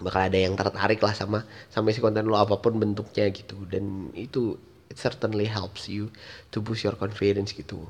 bakal 0.00 0.26
ada 0.26 0.38
yang 0.40 0.56
tertarik 0.56 1.00
lah 1.00 1.14
sama 1.14 1.44
sama 1.68 1.92
si 1.92 2.00
konten 2.00 2.26
lo 2.26 2.36
apa 2.40 2.56
pun 2.58 2.76
bentuknya 2.80 3.28
gitu. 3.30 3.68
Dan 3.68 4.10
itu 4.16 4.56
it 4.90 4.98
certainly 4.98 5.46
helps 5.46 5.86
you 5.86 6.10
to 6.50 6.58
boost 6.58 6.82
your 6.82 6.98
confidence 6.98 7.54
gitu. 7.54 7.86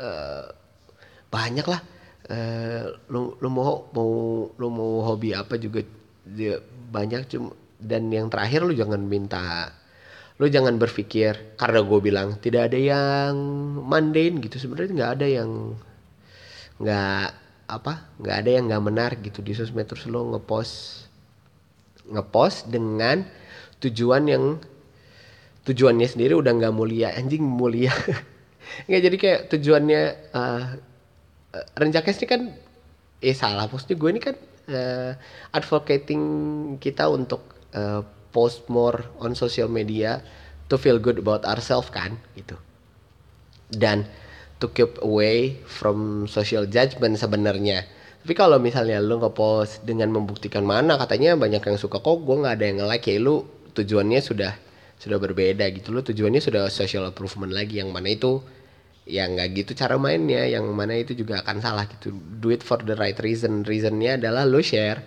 Uh, 0.00 0.50
banyak 1.30 1.64
lah. 1.64 1.80
Uh, 2.26 2.94
lo 3.10 3.38
lo 3.38 3.48
mau 3.50 3.90
mau 3.94 4.10
lo 4.54 4.66
mau 4.70 5.02
hobi 5.06 5.34
apa 5.34 5.58
juga 5.58 5.82
dia 6.22 6.62
banyak 6.62 7.26
cuma 7.34 7.50
dan 7.82 8.06
yang 8.14 8.30
terakhir 8.30 8.62
lo 8.62 8.70
jangan 8.70 9.02
minta 9.02 9.74
lo 10.38 10.46
jangan 10.46 10.78
berpikir 10.78 11.58
karena 11.58 11.82
gue 11.82 11.98
bilang 11.98 12.38
tidak 12.38 12.70
ada 12.70 12.78
yang 12.78 13.34
mundane 13.78 14.42
gitu. 14.42 14.58
Sebenarnya 14.58 14.90
nggak 14.94 15.12
ada 15.18 15.26
yang 15.26 15.50
nggak 16.82 17.26
apa 17.70 17.92
nggak 18.18 18.36
ada 18.42 18.50
yang 18.50 18.64
nggak 18.66 18.84
menarik 18.86 19.20
gitu 19.22 19.42
di 19.42 19.54
sosmed. 19.54 19.86
Terus 19.86 20.10
lo 20.10 20.34
ngepost 20.34 21.06
ngepost 22.08 22.70
dengan 22.70 23.22
tujuan 23.82 24.22
yang 24.26 24.44
tujuannya 25.62 26.08
sendiri 26.08 26.34
udah 26.34 26.52
nggak 26.54 26.74
mulia. 26.74 27.14
Anjing 27.14 27.42
mulia. 27.42 27.94
Nggak 28.88 29.02
jadi 29.04 29.16
kayak 29.18 29.40
tujuannya 29.52 30.02
uh, 30.32 30.64
uh, 31.52 31.66
Renjakes 31.76 32.22
ini 32.22 32.26
kan 32.30 32.42
eh 33.20 33.36
salah. 33.36 33.68
Maksudnya 33.68 33.96
gue 33.98 34.10
ini 34.10 34.20
kan 34.22 34.36
uh, 34.70 35.12
advocating 35.52 36.22
kita 36.78 37.10
untuk 37.10 37.42
uh, 37.74 38.00
post 38.32 38.66
more 38.72 39.12
on 39.20 39.36
social 39.36 39.68
media 39.68 40.24
to 40.72 40.80
feel 40.80 40.96
good 40.96 41.20
about 41.20 41.44
ourselves 41.44 41.90
kan 41.92 42.16
gitu. 42.38 42.56
Dan 43.68 44.08
to 44.62 44.70
keep 44.70 44.96
away 45.02 45.58
from 45.66 46.30
social 46.30 46.64
judgment 46.70 47.18
sebenarnya 47.18 47.84
tapi 48.22 48.38
kalau 48.38 48.62
misalnya 48.62 49.02
lu 49.02 49.18
nge-post 49.18 49.82
dengan 49.82 50.14
membuktikan 50.14 50.62
mana 50.62 50.94
katanya 50.94 51.34
banyak 51.34 51.58
yang 51.58 51.74
suka 51.74 51.98
kok 51.98 52.22
gue 52.22 52.36
nggak 52.38 52.54
ada 52.54 52.64
yang 52.70 52.76
nge-like 52.78 53.06
ya 53.10 53.18
lu 53.18 53.42
tujuannya 53.74 54.20
sudah 54.22 54.52
sudah 55.02 55.18
berbeda 55.18 55.66
gitu. 55.74 55.90
Lo 55.90 56.06
tujuannya 56.06 56.38
sudah 56.38 56.70
social 56.70 57.10
improvement 57.10 57.50
lagi 57.50 57.82
yang 57.82 57.90
mana 57.90 58.14
itu 58.14 58.38
yang 59.10 59.34
nggak 59.34 59.48
gitu 59.58 59.74
cara 59.74 59.98
mainnya 59.98 60.46
yang 60.46 60.62
mana 60.70 60.94
itu 60.94 61.18
juga 61.18 61.42
akan 61.42 61.58
salah 61.58 61.90
gitu. 61.90 62.14
Do 62.14 62.54
it 62.54 62.62
for 62.62 62.78
the 62.78 62.94
right 62.94 63.18
reason. 63.18 63.66
Reasonnya 63.66 64.22
adalah 64.22 64.46
lo 64.46 64.62
share 64.62 65.02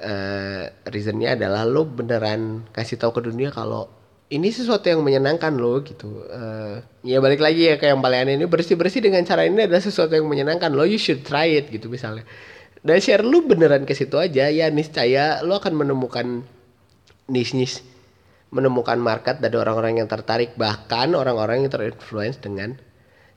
uh, 0.00 0.64
reasonnya 0.88 1.36
adalah 1.36 1.68
lo 1.68 1.84
beneran 1.84 2.64
kasih 2.72 2.96
tahu 2.96 3.20
ke 3.20 3.28
dunia 3.28 3.52
kalau 3.52 3.92
ini 4.32 4.48
sesuatu 4.48 4.88
yang 4.88 5.04
menyenangkan 5.04 5.52
lo 5.60 5.84
gitu. 5.84 6.24
Uh, 6.24 6.80
ya 7.04 7.20
balik 7.20 7.44
lagi 7.44 7.68
ya 7.68 7.76
kayak 7.76 7.92
yang 7.92 8.00
paling 8.00 8.40
ini 8.40 8.48
bersih 8.48 8.80
bersih 8.80 9.04
dengan 9.04 9.20
cara 9.28 9.44
ini 9.44 9.68
adalah 9.68 9.84
sesuatu 9.84 10.16
yang 10.16 10.24
menyenangkan 10.24 10.72
lo 10.72 10.88
you 10.88 10.96
should 10.96 11.20
try 11.20 11.52
it 11.52 11.68
gitu 11.68 11.92
misalnya. 11.92 12.24
Dan 12.80 12.98
share 12.98 13.20
lo 13.20 13.44
beneran 13.44 13.84
ke 13.84 13.92
situ 13.92 14.16
aja 14.16 14.48
ya 14.48 14.72
niscaya 14.72 15.44
lo 15.44 15.60
akan 15.60 15.76
menemukan 15.76 16.26
niche 17.28 17.54
niche 17.54 17.84
menemukan 18.52 19.00
market 19.00 19.40
dari 19.40 19.56
orang-orang 19.56 20.04
yang 20.04 20.08
tertarik 20.08 20.56
bahkan 20.56 21.12
orang-orang 21.16 21.64
yang 21.64 21.72
terinfluence 21.72 22.36
dengan 22.40 22.76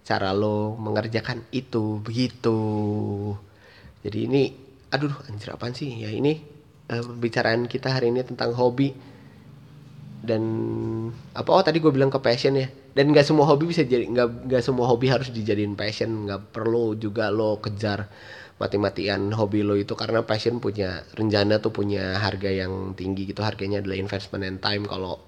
cara 0.04 0.32
lo 0.32 0.80
mengerjakan 0.80 1.44
itu 1.52 2.00
begitu. 2.00 2.56
Jadi 4.00 4.20
ini 4.32 4.44
aduh 4.96 5.12
anjir 5.28 5.52
apaan 5.52 5.76
sih? 5.76 5.92
Ya 5.92 6.12
ini 6.12 6.40
uh, 6.88 7.04
pembicaraan 7.04 7.68
kita 7.68 7.92
hari 7.92 8.16
ini 8.16 8.24
tentang 8.24 8.56
hobi 8.56 9.15
dan 10.26 10.44
apa 11.38 11.50
oh 11.54 11.62
tadi 11.62 11.78
gue 11.78 11.94
bilang 11.94 12.10
ke 12.10 12.20
passion 12.20 12.58
ya. 12.58 12.68
Dan 12.96 13.14
nggak 13.14 13.24
semua 13.28 13.46
hobi 13.46 13.70
bisa 13.70 13.86
jadi 13.86 14.10
nggak 14.10 14.50
nggak 14.50 14.64
semua 14.66 14.90
hobi 14.90 15.14
harus 15.14 15.30
dijadiin 15.30 15.78
passion. 15.78 16.26
Nggak 16.26 16.52
perlu 16.52 16.98
juga 16.98 17.30
lo 17.30 17.62
kejar 17.62 18.10
mati-matian 18.58 19.36
hobi 19.36 19.62
lo 19.62 19.76
itu 19.76 19.94
karena 19.94 20.24
passion 20.24 20.64
punya 20.64 21.04
rencana 21.14 21.60
tuh 21.60 21.76
punya 21.76 22.18
harga 22.18 22.50
yang 22.50 22.98
tinggi 22.98 23.30
gitu. 23.30 23.46
Harganya 23.46 23.86
adalah 23.86 23.98
investment 24.02 24.44
and 24.44 24.60
time. 24.60 24.84
Kalau 24.90 25.22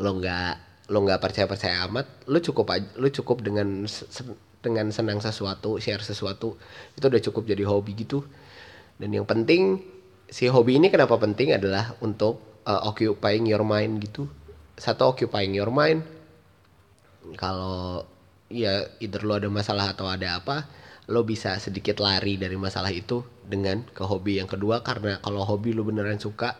lo 0.00 0.10
nggak 0.18 0.54
lo 0.90 0.98
nggak 1.00 1.20
percaya 1.20 1.46
percaya 1.48 1.88
amat 1.88 2.28
lo 2.28 2.36
cukup 2.44 2.66
aja 2.76 2.84
lo 3.00 3.08
cukup 3.08 3.40
dengan 3.40 3.88
dengan 4.60 4.86
senang 4.92 5.16
sesuatu 5.16 5.80
share 5.80 6.04
sesuatu 6.04 6.60
itu 6.92 7.04
udah 7.04 7.22
cukup 7.30 7.42
jadi 7.44 7.64
hobi 7.68 7.92
gitu. 7.96 8.24
Dan 8.96 9.12
yang 9.12 9.26
penting 9.28 9.80
si 10.30 10.48
hobi 10.48 10.80
ini 10.80 10.88
kenapa 10.88 11.18
penting 11.20 11.52
adalah 11.52 11.98
untuk 12.00 12.53
uh, 12.66 12.88
occupying 12.88 13.46
your 13.48 13.62
mind 13.62 14.02
gitu. 14.02 14.28
Satu 14.74 15.14
occupying 15.14 15.54
your 15.54 15.70
mind. 15.70 16.02
Kalau 17.38 18.04
ya 18.52 18.84
either 19.00 19.24
lo 19.24 19.40
ada 19.40 19.48
masalah 19.48 19.96
atau 19.96 20.04
ada 20.04 20.36
apa 20.36 20.68
lo 21.04 21.24
bisa 21.24 21.56
sedikit 21.60 22.00
lari 22.00 22.40
dari 22.40 22.56
masalah 22.56 22.88
itu 22.92 23.24
dengan 23.44 23.84
ke 23.88 24.02
hobi 24.04 24.40
yang 24.40 24.48
kedua. 24.50 24.80
Karena 24.84 25.20
kalau 25.20 25.44
hobi 25.44 25.72
lo 25.72 25.84
beneran 25.84 26.20
suka 26.20 26.56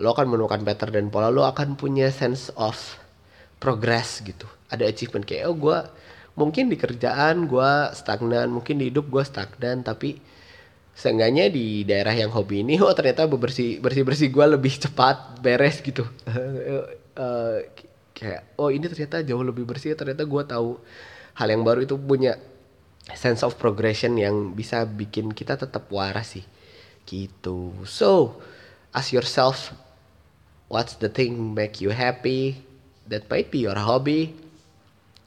lo 0.00 0.16
akan 0.16 0.32
menemukan 0.32 0.64
pattern 0.64 0.92
dan 0.92 1.06
pola. 1.12 1.28
Lo 1.28 1.44
akan 1.44 1.76
punya 1.76 2.08
sense 2.08 2.50
of 2.56 2.76
progress 3.62 4.24
gitu. 4.24 4.48
Ada 4.72 4.88
achievement 4.88 5.28
kayak 5.28 5.46
oh 5.48 5.56
gue 5.56 5.78
mungkin 6.32 6.72
di 6.72 6.80
kerjaan 6.80 7.44
gue 7.44 7.72
stagnan 7.92 8.48
mungkin 8.48 8.80
di 8.80 8.88
hidup 8.88 9.12
gue 9.12 9.20
stagnan 9.20 9.84
tapi 9.84 10.16
seenggaknya 10.92 11.48
di 11.48 11.88
daerah 11.88 12.12
yang 12.12 12.28
hobi 12.28 12.60
ini 12.60 12.76
oh 12.76 12.92
ternyata 12.92 13.24
bersih 13.24 13.80
bersih 13.80 14.04
bersih 14.04 14.28
gue 14.28 14.46
lebih 14.46 14.72
cepat 14.76 15.40
beres 15.40 15.80
gitu. 15.80 16.04
Uh, 16.28 17.58
kayak 18.16 18.54
oh 18.60 18.68
ini 18.68 18.86
ternyata 18.86 19.24
jauh 19.24 19.42
lebih 19.42 19.64
bersih 19.64 19.96
ternyata 19.96 20.22
gue 20.22 20.42
tahu 20.44 20.78
hal 21.36 21.48
yang 21.48 21.64
baru. 21.64 21.82
Itu 21.84 21.96
punya 21.96 22.36
sense 23.16 23.42
of 23.42 23.58
progression 23.58 24.14
yang 24.20 24.54
bisa 24.54 24.84
bikin 24.84 25.32
kita 25.32 25.56
tetap 25.56 25.88
waras 25.88 26.38
sih. 26.38 26.44
Gitu. 27.08 27.72
So 27.88 28.38
ask 28.92 29.10
yourself 29.10 29.72
what's 30.68 31.00
the 31.00 31.08
thing 31.08 31.56
make 31.56 31.80
you 31.80 31.90
happy? 31.90 32.62
That 33.08 33.26
might 33.32 33.50
be 33.50 33.64
your 33.64 33.76
hobby. 33.76 34.36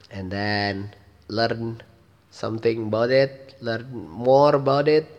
And 0.08 0.30
then 0.30 0.94
learn 1.26 1.82
something 2.30 2.88
about 2.88 3.10
it, 3.10 3.58
learn 3.58 3.90
more 4.06 4.54
about 4.54 4.86
it, 4.86 5.10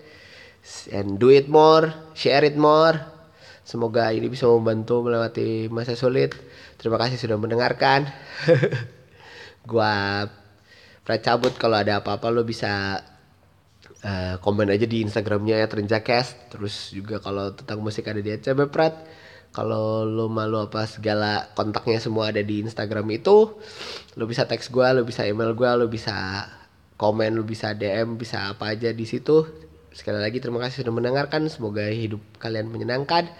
and 0.91 1.19
do 1.19 1.31
it 1.31 1.47
more, 1.47 1.91
share 2.13 2.43
it 2.43 2.55
more. 2.59 2.95
Semoga 3.67 4.15
ini 4.15 4.31
bisa 4.31 4.47
membantu 4.47 5.03
melewati 5.03 5.67
masa 5.67 5.95
sulit. 5.99 6.35
Terima 6.79 6.95
kasih 6.95 7.19
sudah 7.19 7.35
mendengarkan. 7.35 8.07
Gua 9.69 10.23
cabut 11.03 11.55
kalau 11.55 11.79
ada 11.79 12.03
apa-apa 12.03 12.31
lo 12.31 12.43
bisa 12.43 12.99
uh, 14.03 14.35
komen 14.43 14.71
aja 14.71 14.87
di 14.87 15.03
Instagramnya 15.03 15.59
ya 15.59 15.67
Trenjakast. 15.67 16.51
Terus 16.55 16.95
juga 16.95 17.19
kalau 17.19 17.51
tentang 17.55 17.83
musik 17.83 18.07
ada 18.07 18.23
di 18.23 18.31
CB 18.35 18.71
Prat 18.71 18.95
kalau 19.57 20.05
lo 20.05 20.29
malu 20.29 20.69
apa 20.69 20.85
segala 20.85 21.49
kontaknya 21.57 21.97
semua 21.97 22.29
ada 22.29 22.45
di 22.45 22.61
Instagram 22.61 23.09
itu 23.09 23.57
lo 24.13 24.23
bisa 24.29 24.45
teks 24.45 24.69
gue 24.69 24.87
lo 24.93 25.01
bisa 25.01 25.25
email 25.25 25.57
gue 25.57 25.65
lo 25.65 25.89
bisa 25.89 26.45
komen 26.93 27.33
lo 27.33 27.41
bisa 27.41 27.73
DM 27.73 28.21
bisa 28.21 28.53
apa 28.53 28.77
aja 28.77 28.93
di 28.93 29.05
situ 29.09 29.66
sekali 29.97 30.21
lagi 30.21 30.37
terima 30.37 30.61
kasih 30.61 30.85
sudah 30.85 30.93
mendengarkan. 30.93 31.49
Semoga 31.49 31.89
hidup 31.89 32.21
kalian 32.37 32.69
menyenangkan. 32.69 33.33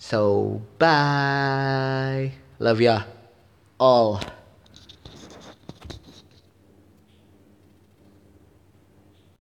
So 0.00 0.58
bye. 0.80 2.32
Love 2.56 2.80
ya 2.80 3.04
all 3.76 4.22